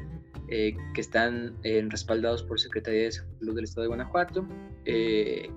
[0.49, 4.47] eh, que están eh, respaldados por Secretaría de Salud del estado de Guanajuato.
[4.85, 5.51] Eh,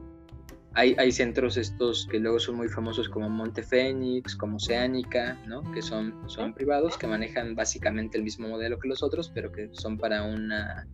[0.74, 5.62] hay, hay, centros estos que luego son muy famosos como Monte Fénix, como Oceánica, ¿no?
[5.72, 9.70] que son, son privados, que manejan básicamente el mismo modelo que los otros, pero que
[9.74, 10.88] son para una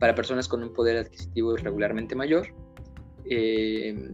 [0.00, 2.48] para personas con un poder adquisitivo irregularmente mayor.
[3.26, 4.10] Eh,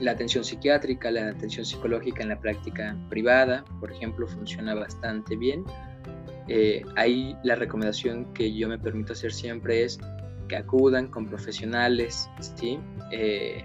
[0.00, 5.64] la atención psiquiátrica, la atención psicológica en la práctica privada, por ejemplo, funciona bastante bien.
[6.46, 9.98] Eh, ahí la recomendación que yo me permito hacer siempre es
[10.50, 12.80] que acudan con profesionales, ¿sí?
[13.12, 13.64] Eh,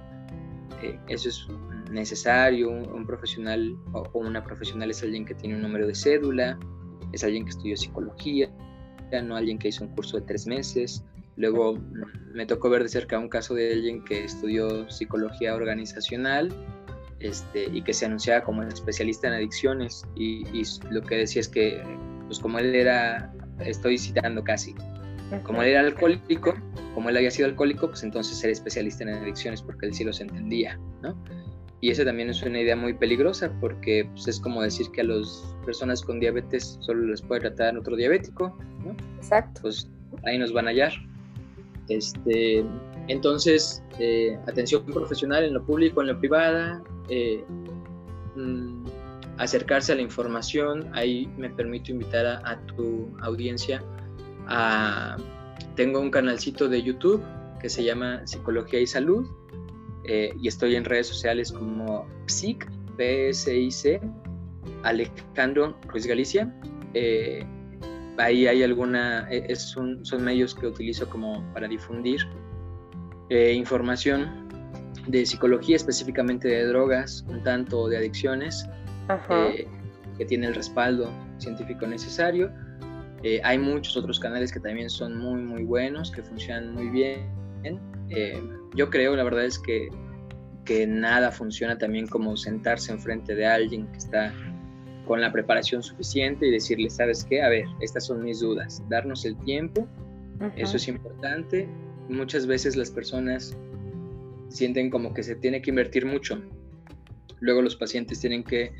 [1.08, 1.48] eso es
[1.90, 6.60] necesario, un, profesional o, una profesional es alguien que tiene un número de cédula,
[7.12, 8.52] es alguien que estudió psicología,
[9.24, 11.04] no alguien que hizo un curso de tres meses.
[11.38, 11.80] Luego
[12.34, 16.54] me tocó ver de cerca un caso de alguien que estudió psicología organizacional
[17.20, 20.44] este, y que se anunciaba como especialista en adicciones y,
[20.92, 21.82] lo que decía es que,
[22.28, 24.76] pues como él era, estoy citando casi,
[25.44, 26.56] como él era alcohólico,
[26.94, 30.22] como él había sido alcohólico, pues entonces era especialista en adicciones porque él sí los
[30.22, 31.16] entendía, ¿no?
[31.82, 35.04] Y esa también es una idea muy peligrosa porque pues, es como decir que a
[35.04, 38.96] las personas con diabetes solo les puede tratar otro diabético, ¿no?
[39.18, 39.62] Exacto.
[39.62, 39.90] Pues
[40.24, 40.94] ahí nos van a hallar.
[41.90, 42.66] Este,
[43.08, 47.44] entonces, eh, atención profesional en lo público, en lo privada, eh,
[48.36, 48.86] mm,
[49.38, 50.90] acercarse a la información.
[50.94, 53.84] Ahí me permito invitar a, tu audiencia
[54.48, 55.18] a...
[55.76, 57.22] Tengo un canalcito de YouTube
[57.60, 59.28] que se llama Psicología y Salud
[60.08, 64.02] eh, y estoy en redes sociales como PSIC, PSIC,
[64.84, 66.54] Alejandro Ruiz Galicia.
[66.94, 67.44] Eh,
[68.18, 72.22] ahí hay alguna, e, son medios que utilizo como para difundir
[73.30, 74.48] eh, información
[75.08, 78.68] de psicología, específicamente de drogas, un tanto de adicciones,
[80.18, 82.52] que tiene el respaldo científico necesario.
[83.44, 87.28] Hay muchos otros canales que también son muy, muy buenos, que funcionan muy bien.
[88.10, 88.40] Eh,
[88.76, 89.90] yo creo, la verdad es que,
[90.64, 94.32] que nada funciona también como sentarse enfrente de alguien que está
[95.08, 97.42] con la preparación suficiente y decirle, ¿sabes qué?
[97.42, 98.84] A ver, estas son mis dudas.
[98.90, 99.88] Darnos el tiempo,
[100.56, 101.68] eso es importante.
[102.10, 103.58] Muchas veces las personas
[104.50, 106.42] sienten como que se tiene que invertir mucho.
[107.40, 108.72] Luego los pacientes tienen que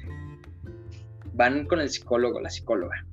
[1.34, 3.06] van con el psicólogo, la psicóloga.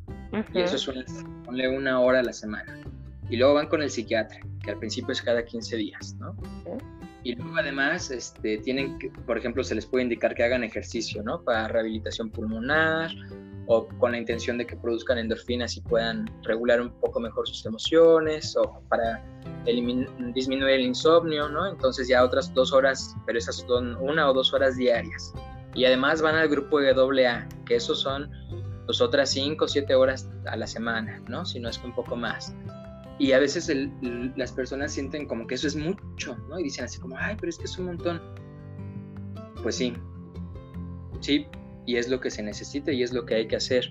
[0.55, 1.05] Y eso suele
[1.45, 2.80] ponle una hora a la semana.
[3.28, 6.37] Y luego van con el psiquiatra que al principio es cada 15 días, ¿no?
[7.24, 11.22] Y luego además este, tienen que, por ejemplo, se les puede indicar que hagan ejercicio,
[11.22, 11.43] ¿no?
[11.43, 13.11] Para rehabilitación pulmonar
[13.66, 17.64] o con la intención de que produzcan endorfinas y puedan regular un poco mejor sus
[17.64, 19.24] emociones o para
[19.64, 21.66] disminuir el insomnio, ¿no?
[21.66, 25.33] Entonces ya otras dos horas, pero esas son una o dos horas diarias.
[25.74, 28.30] Y además van al grupo de AA, que esos son
[28.93, 31.47] pues otras cinco o siete horas a la semana, ¿no?
[31.47, 32.55] Si no es que un poco más.
[33.18, 33.74] Y a veces
[34.36, 36.61] las personas sienten como que eso es mucho, ¿no?
[36.61, 38.20] Y dicen así como, ay, pero es que es un montón.
[39.62, 39.95] Pues sí,
[41.20, 41.47] sí,
[41.86, 43.88] y es lo que se necesita y es lo que hay que hacer.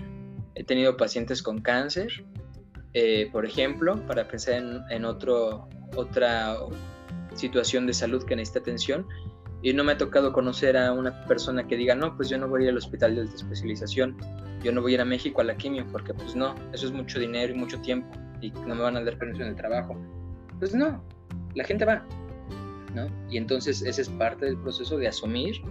[0.53, 2.23] He tenido pacientes con cáncer,
[2.93, 6.57] eh, por ejemplo, para pensar en, en otro, otra
[7.33, 9.07] situación de salud que necesita atención,
[9.63, 12.47] y no me ha tocado conocer a una persona que diga, no, pues yo no
[12.47, 14.17] voy a ir al hospital de especialización,
[14.63, 16.91] yo no voy a ir a México a la quimio, porque pues no, eso es
[16.91, 18.09] mucho dinero y mucho tiempo
[18.41, 19.95] y no me van a dar permiso en el trabajo.
[20.59, 21.03] Pues no,
[21.55, 22.05] la gente va,
[22.95, 23.07] ¿no?
[23.29, 25.61] Y entonces ese es parte del proceso de asumir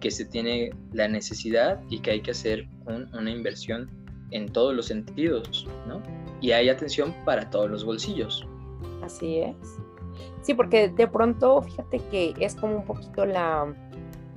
[0.00, 3.88] que se tiene la necesidad y que hay que hacer una inversión
[4.30, 6.02] en todos los sentidos, ¿no?
[6.40, 8.46] Y hay atención para todos los bolsillos.
[9.02, 9.56] Así es.
[10.42, 13.66] Sí, porque de pronto, fíjate que es como un poquito la,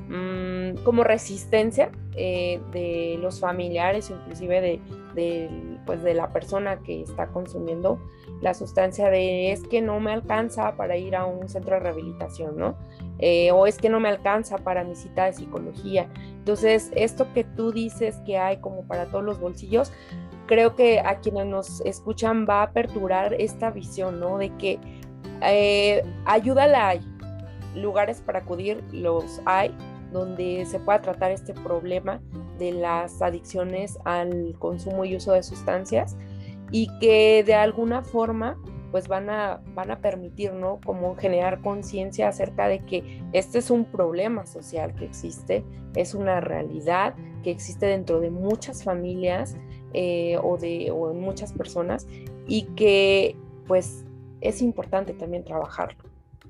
[0.09, 4.81] mm, como resistencia eh, de los familiares, inclusive de,
[5.15, 5.49] de,
[5.85, 7.99] pues de la persona que está consumiendo
[8.43, 12.57] la sustancia de es que no me alcanza para ir a un centro de rehabilitación,
[12.57, 12.75] ¿no?
[13.19, 16.09] Eh, o es que no me alcanza para mi cita de psicología.
[16.39, 19.93] Entonces, esto que tú dices que hay como para todos los bolsillos,
[20.45, 24.37] creo que a quienes nos escuchan va a aperturar esta visión, ¿no?
[24.37, 24.77] De que
[25.41, 27.01] Eh, ayuda la hay,
[27.75, 29.75] lugares para acudir los hay,
[30.11, 32.21] donde se pueda tratar este problema
[32.59, 36.15] de las adicciones al consumo y uso de sustancias
[36.71, 38.57] y que de alguna forma
[38.91, 40.79] pues van a, van a permitir, ¿no?
[40.86, 45.65] Como generar conciencia acerca de que este es un problema social que existe,
[45.95, 49.57] es una realidad que existe dentro de muchas familias
[49.93, 52.07] eh, o, de, o en muchas personas
[52.47, 53.36] y que
[53.67, 54.05] pues
[54.43, 56.03] es importante también trabajarlo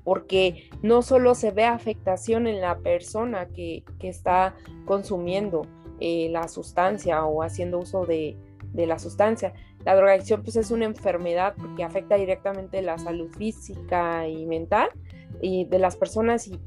[0.04, 5.62] porque no solo se ve afectación en la persona que, está consumiendo
[5.98, 8.36] eh, la sustancia o haciendo uso de,
[8.74, 9.54] de, la sustancia.
[9.86, 14.90] La drogadicción pues es una enfermedad que afecta directamente la salud física y mental
[15.40, 16.60] y de las personas y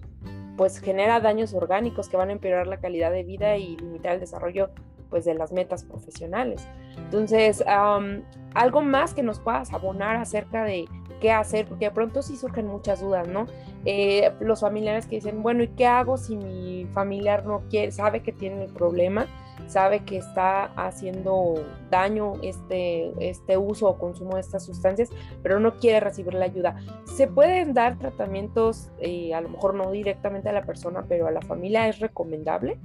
[0.58, 4.20] pues genera daños orgánicos que van a empeorar la calidad de vida y limitar el
[4.20, 4.72] desarrollo
[5.12, 6.68] pues de las metas profesionales.
[6.98, 10.86] Entonces, algo más que nos puedas abonar acerca de
[11.20, 13.48] qué hacer, porque de pronto sí surgen muchas dudas, ¿no?
[13.86, 18.22] Eh, los familiares que dicen, bueno, ¿y qué hago si mi familiar no quiere, sabe
[18.22, 19.28] que tiene el problema,
[19.68, 21.56] sabe que está haciendo
[21.90, 25.10] daño este, este uso o consumo de estas sustancias,
[25.44, 26.78] pero no quiere recibir la ayuda?
[27.06, 31.32] ¿Se pueden dar tratamientos, eh, a lo mejor no directamente a la persona, pero a
[31.32, 32.78] la familia es recomendable?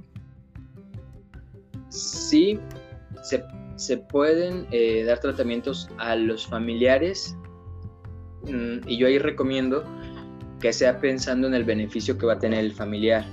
[1.89, 2.59] Sí,
[3.75, 7.37] se, pueden eh, dar tratamientos a los familiares
[8.45, 9.83] y yo ahí recomiendo
[10.59, 13.25] que sea pensando en el beneficio que va a tener el familiar.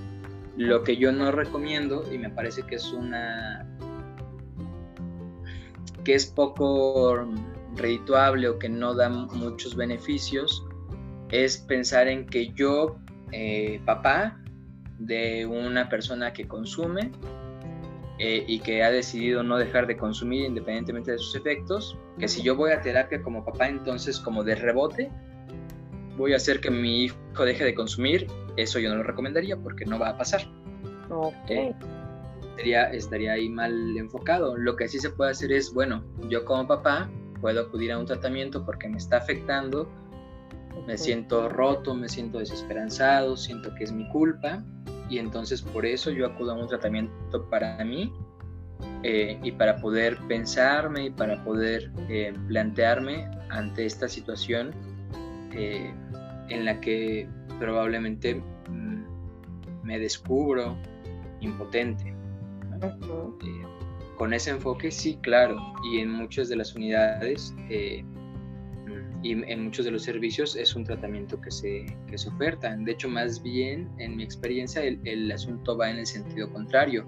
[0.56, 3.66] Lo que yo no recomiendo, y me parece que es una.
[6.04, 7.28] que es poco
[7.76, 10.64] redituable o que no da muchos beneficios,
[11.30, 12.98] es pensar en que yo,
[13.32, 14.40] eh, papá
[14.98, 17.12] de una persona que consume,
[18.22, 22.42] eh, y que ha decidido no dejar de consumir independientemente de sus efectos, que si
[22.42, 25.10] yo voy a terapia como papá, entonces como de rebote,
[26.18, 27.16] voy a hacer que mi hijo
[27.46, 28.26] deje de consumir,
[28.58, 30.42] eso yo no lo recomendaría porque no va a pasar.
[31.08, 31.34] Ok.
[31.48, 31.74] Eh,
[32.50, 34.54] estaría, estaría ahí mal enfocado.
[34.54, 37.10] Lo que sí se puede hacer es, bueno, yo como papá
[37.40, 39.90] puedo acudir a un tratamiento porque me está afectando,
[40.86, 44.62] me siento roto, me siento desesperanzado, siento que es mi culpa
[45.10, 48.12] y entonces por eso yo acudo a un tratamiento para mí
[49.02, 54.72] eh, y para poder pensarme y para poder eh, plantearme ante esta situación
[55.52, 55.92] eh,
[56.48, 60.76] en la que probablemente mm, me descubro
[61.40, 62.14] impotente.
[64.16, 65.56] con ese enfoque sí, claro,
[65.90, 67.54] y en muchas de las unidades
[69.22, 72.74] y en muchos de los servicios es un tratamiento que se, que se oferta.
[72.76, 77.06] De hecho, más bien, en mi experiencia, el, el, asunto va en el sentido contrario.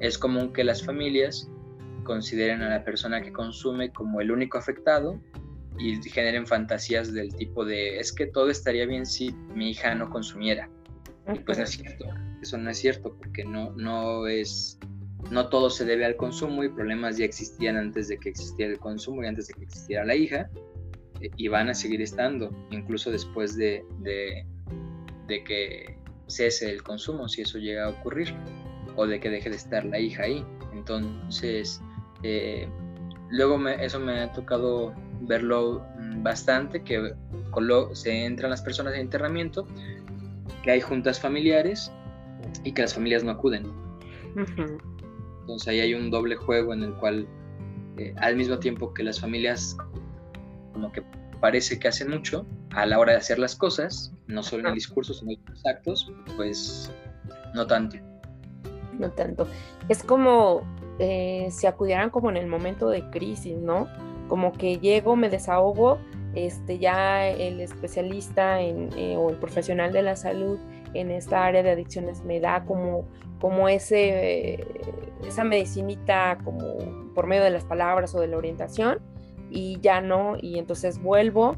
[0.00, 1.50] Es común que las familias
[2.04, 5.20] consideren a la persona que consume como el único afectado
[5.78, 10.10] y generen fantasías del tipo de es que todo estaría bien si mi hija no
[10.10, 10.68] consumiera.
[11.32, 12.06] Y pues no es cierto,
[12.42, 14.78] eso no es cierto porque no, no es,
[15.30, 18.78] no todo se debe al consumo y problemas ya existían antes de que existiera el
[18.78, 20.50] consumo y antes de que existiera la hija
[21.20, 25.96] y van a seguir estando, incluso después de, de, que
[26.26, 28.34] cese el consumo, si eso llega a ocurrir,
[28.96, 30.44] o de que deje de estar la hija ahí.
[30.72, 31.80] Entonces,
[32.22, 32.68] eh,
[33.30, 35.84] luego eso me ha tocado verlo
[36.22, 37.14] bastante, que
[37.94, 39.66] se entran las personas en internamiento,
[40.62, 41.92] que hay juntas familiares
[42.64, 43.72] y que las familias no acuden.
[45.40, 47.26] Entonces ahí hay un doble juego en el cual
[47.96, 49.76] eh, al mismo tiempo que las familias
[50.72, 51.02] como que
[51.40, 54.74] parece que hacen mucho a la hora de hacer las cosas, no solo en el
[54.74, 56.92] discurso, sino en los actos, pues
[57.54, 57.96] no tanto.
[58.98, 59.46] No tanto.
[59.88, 60.62] Es como
[60.98, 63.88] eh, si acudieran como en el momento de crisis, ¿no?
[64.28, 65.98] Como que llego, me desahogo,
[66.34, 70.58] este, ya el especialista en, eh, o el profesional de la salud
[70.94, 73.08] en esta área de adicciones me da como,
[73.40, 74.64] como ese,
[75.26, 79.00] esa medicinita como por medio de las palabras o de la orientación
[79.50, 81.56] y ya no, y entonces vuelvo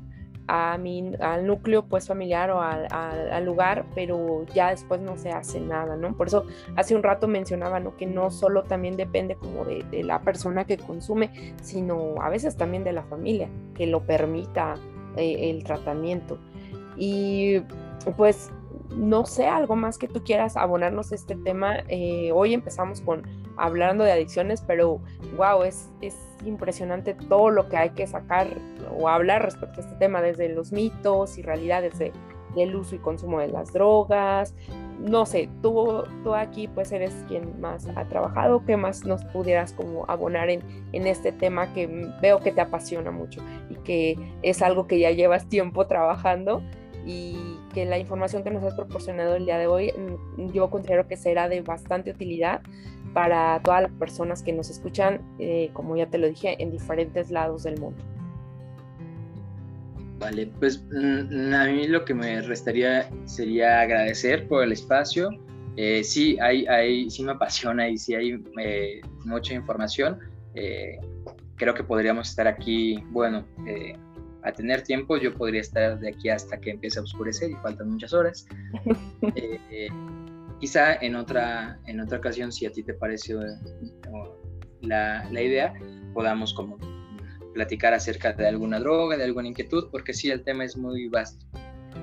[0.49, 5.61] a mi, al núcleo pues familiar o al, lugar, pero ya después no se hace
[5.61, 6.17] nada, ¿no?
[6.17, 6.45] Por eso
[6.77, 7.97] hace un rato mencionaba, ¿no?
[7.97, 12.85] Que no solo también depende como de, la persona que consume, sino a veces también
[12.85, 14.75] de la familia, que lo permita
[15.17, 16.39] eh, el tratamiento.
[16.97, 17.61] Y
[18.17, 18.51] pues
[18.97, 21.77] no sé, algo más que tú quieras abonarnos este tema.
[21.89, 23.23] Eh, hoy empezamos con
[23.57, 25.01] hablando de adicciones, pero
[25.37, 25.89] wow, es
[26.45, 28.49] impresionante todo lo que hay que sacar
[28.97, 33.41] o hablar respecto a este tema, desde los mitos y realidades del uso y consumo
[33.41, 34.55] de las drogas,
[35.01, 39.73] no sé, tú, tú aquí pues eres quien más ha trabajado, ¿qué más nos pudieras
[39.73, 40.63] como abonar en,
[40.93, 45.11] en este tema que veo que te apasiona mucho y que es algo que ya
[45.11, 46.63] llevas tiempo trabajando
[47.07, 51.07] y que la información que nos has proporcionado el día de hoy mm, yo considero
[51.09, 52.63] que será de bastante utilidad
[53.13, 57.31] para todas las personas que nos escuchan, eh, como ya te lo dije, en diferentes
[57.31, 58.03] lados del mundo.
[60.19, 65.31] Vale, pues mm, a mí lo que me restaría sería agradecer por el espacio.
[65.77, 70.19] Eh, sí, hay, hay, sí me apasiona y sí hay eh, mucha información.
[71.57, 73.45] creo que podríamos estar aquí, bueno,
[74.43, 77.91] a tener tiempo, yo podría estar de aquí hasta que empiece a oscurecer y faltan
[77.91, 78.47] muchas horas.
[80.61, 83.55] quizá en otra, en otra ocasión, si a ti te pareció eh,
[84.81, 85.75] la, la idea,
[86.15, 86.79] podamos como
[87.55, 91.45] platicar acerca de alguna droga, de alguna inquietud, porque sí, el tema es muy vasto.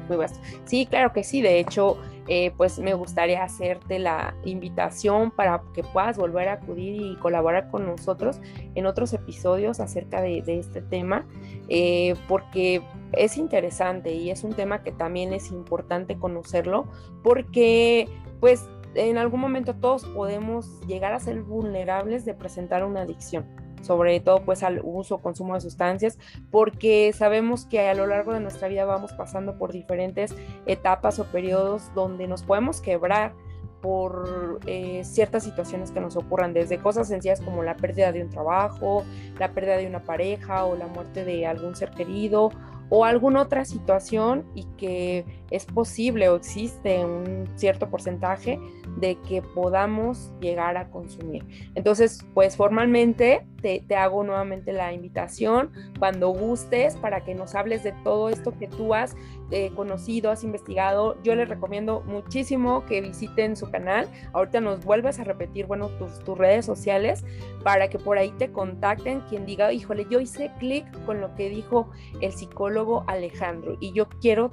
[0.07, 0.25] Muy.
[0.65, 1.41] Sí, claro que sí.
[1.41, 7.01] De hecho, eh, pues me gustaría hacerte la invitación para que puedas volver a acudir
[7.01, 8.39] y colaborar con nosotros
[8.75, 11.25] en otros episodios acerca de, este tema,
[11.69, 12.83] eh, porque
[13.13, 16.85] es interesante y es un tema que también es importante conocerlo,
[17.23, 18.07] porque
[18.39, 23.45] pues en algún momento todos podemos llegar a ser vulnerables de presentar una adicción
[23.81, 26.17] sobre todo pues al uso o consumo de sustancias,
[26.51, 31.25] porque sabemos que a lo largo de nuestra vida vamos pasando por diferentes etapas o
[31.25, 33.33] periodos donde nos podemos quebrar
[33.81, 38.29] por eh, ciertas situaciones que nos ocurran, desde cosas sencillas como la pérdida de un
[38.29, 39.03] trabajo,
[39.39, 42.51] la pérdida de una pareja o la muerte de algún ser querido
[42.89, 48.59] o alguna otra situación y que es posible o existe un cierto porcentaje
[48.97, 51.45] de que podamos llegar a consumir.
[51.75, 57.93] Entonces, pues formalmente te, hago nuevamente la invitación cuando gustes para que nos hables de
[58.03, 59.15] todo esto que tú has
[59.51, 61.17] eh, conocido, has investigado.
[61.23, 64.07] Yo les recomiendo muchísimo que visiten su canal.
[64.33, 67.23] Ahorita nos vuelves a repetir, bueno, tus, tus redes sociales
[67.63, 71.49] para que por ahí te contacten quien diga, híjole, yo hice clic con lo que
[71.49, 71.89] dijo
[72.21, 74.49] el psicólogo Alejandro y yo quiero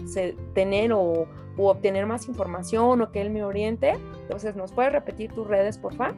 [0.55, 1.27] tener o,
[1.65, 3.95] obtener más información o que él me oriente.
[4.23, 6.15] Entonces, ¿nos puedes repetir tus redes, por favor?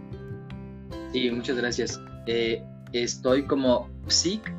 [1.13, 2.01] Sí, muchas gracias.
[2.27, 2.63] Eh,
[2.93, 4.53] estoy como psic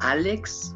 [0.00, 0.74] Alex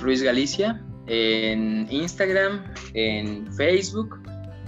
[0.00, 4.20] Ruiz Galicia en Instagram, en Facebook,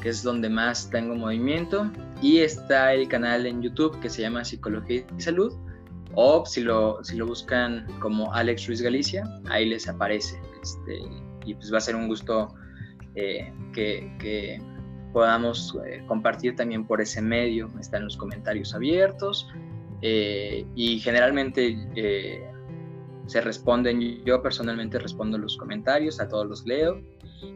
[0.03, 1.91] que es donde más tengo movimiento,
[2.23, 5.53] y está el canal en YouTube que se llama Psicología y Salud,
[6.15, 10.41] o si lo, si lo buscan como Alex Ruiz Galicia, ahí les aparece.
[10.63, 11.01] Este,
[11.45, 12.55] y pues va a ser un gusto
[13.15, 14.61] eh, que,
[15.13, 17.69] podamos eh, compartir también por ese medio.
[17.81, 19.49] Están los comentarios abiertos
[20.03, 21.77] eh, y generalmente
[23.27, 24.01] se responden.
[24.25, 27.03] Yo personalmente respondo los comentarios, a todos los leo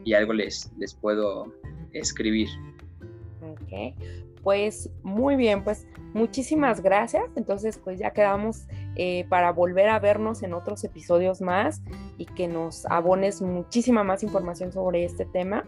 [0.04, 1.54] y algo les, les puedo
[1.92, 2.48] escribir.
[3.42, 3.94] Ok,
[4.42, 7.24] pues muy bien, pues muchísimas gracias.
[7.36, 8.66] Entonces, pues ya quedamos
[8.96, 11.82] eh, para volver a vernos en otros episodios más
[12.18, 15.64] y que nos abones muchísima más información sobre este tema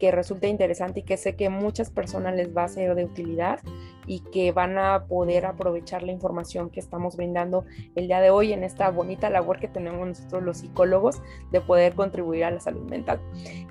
[0.00, 3.60] que resulte interesante y que sé que muchas personas les va a ser de utilidad
[4.06, 8.54] y que van a poder aprovechar la información que estamos brindando el día de hoy
[8.54, 11.22] en esta bonita labor que tenemos nosotros los psicólogos
[11.52, 13.20] de poder contribuir a la salud mental.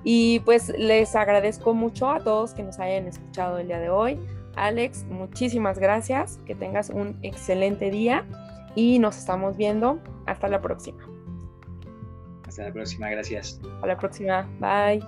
[0.04, 4.18] Y pues les agradezco mucho a todos que nos hayan escuchado el día de hoy.
[4.54, 8.24] Alex, muchísimas gracias, que tengas un excelente día
[8.74, 10.00] y nos estamos viendo.
[10.26, 11.06] Hasta la próxima.
[12.46, 13.60] Hasta la próxima, gracias.
[13.62, 15.00] Hasta la próxima, bye.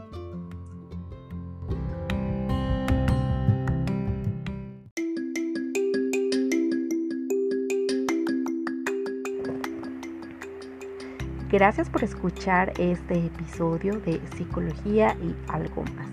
[11.52, 16.09] Gracias por escuchar este episodio de Psicología y algo más.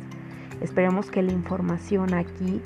[0.59, 2.61] Esperemos que la información aquí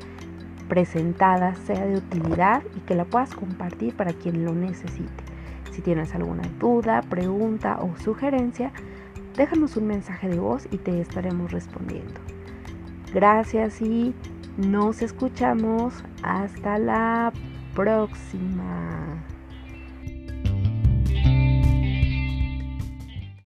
[0.68, 5.24] presentada sea de utilidad y que la puedas compartir para quien lo necesite.
[5.72, 8.72] Si tienes alguna duda, pregunta o sugerencia,
[9.36, 12.20] déjanos un mensaje de voz y te estaremos respondiendo.
[13.14, 14.14] Gracias y
[14.58, 17.32] nos escuchamos hasta la
[17.74, 19.23] próxima.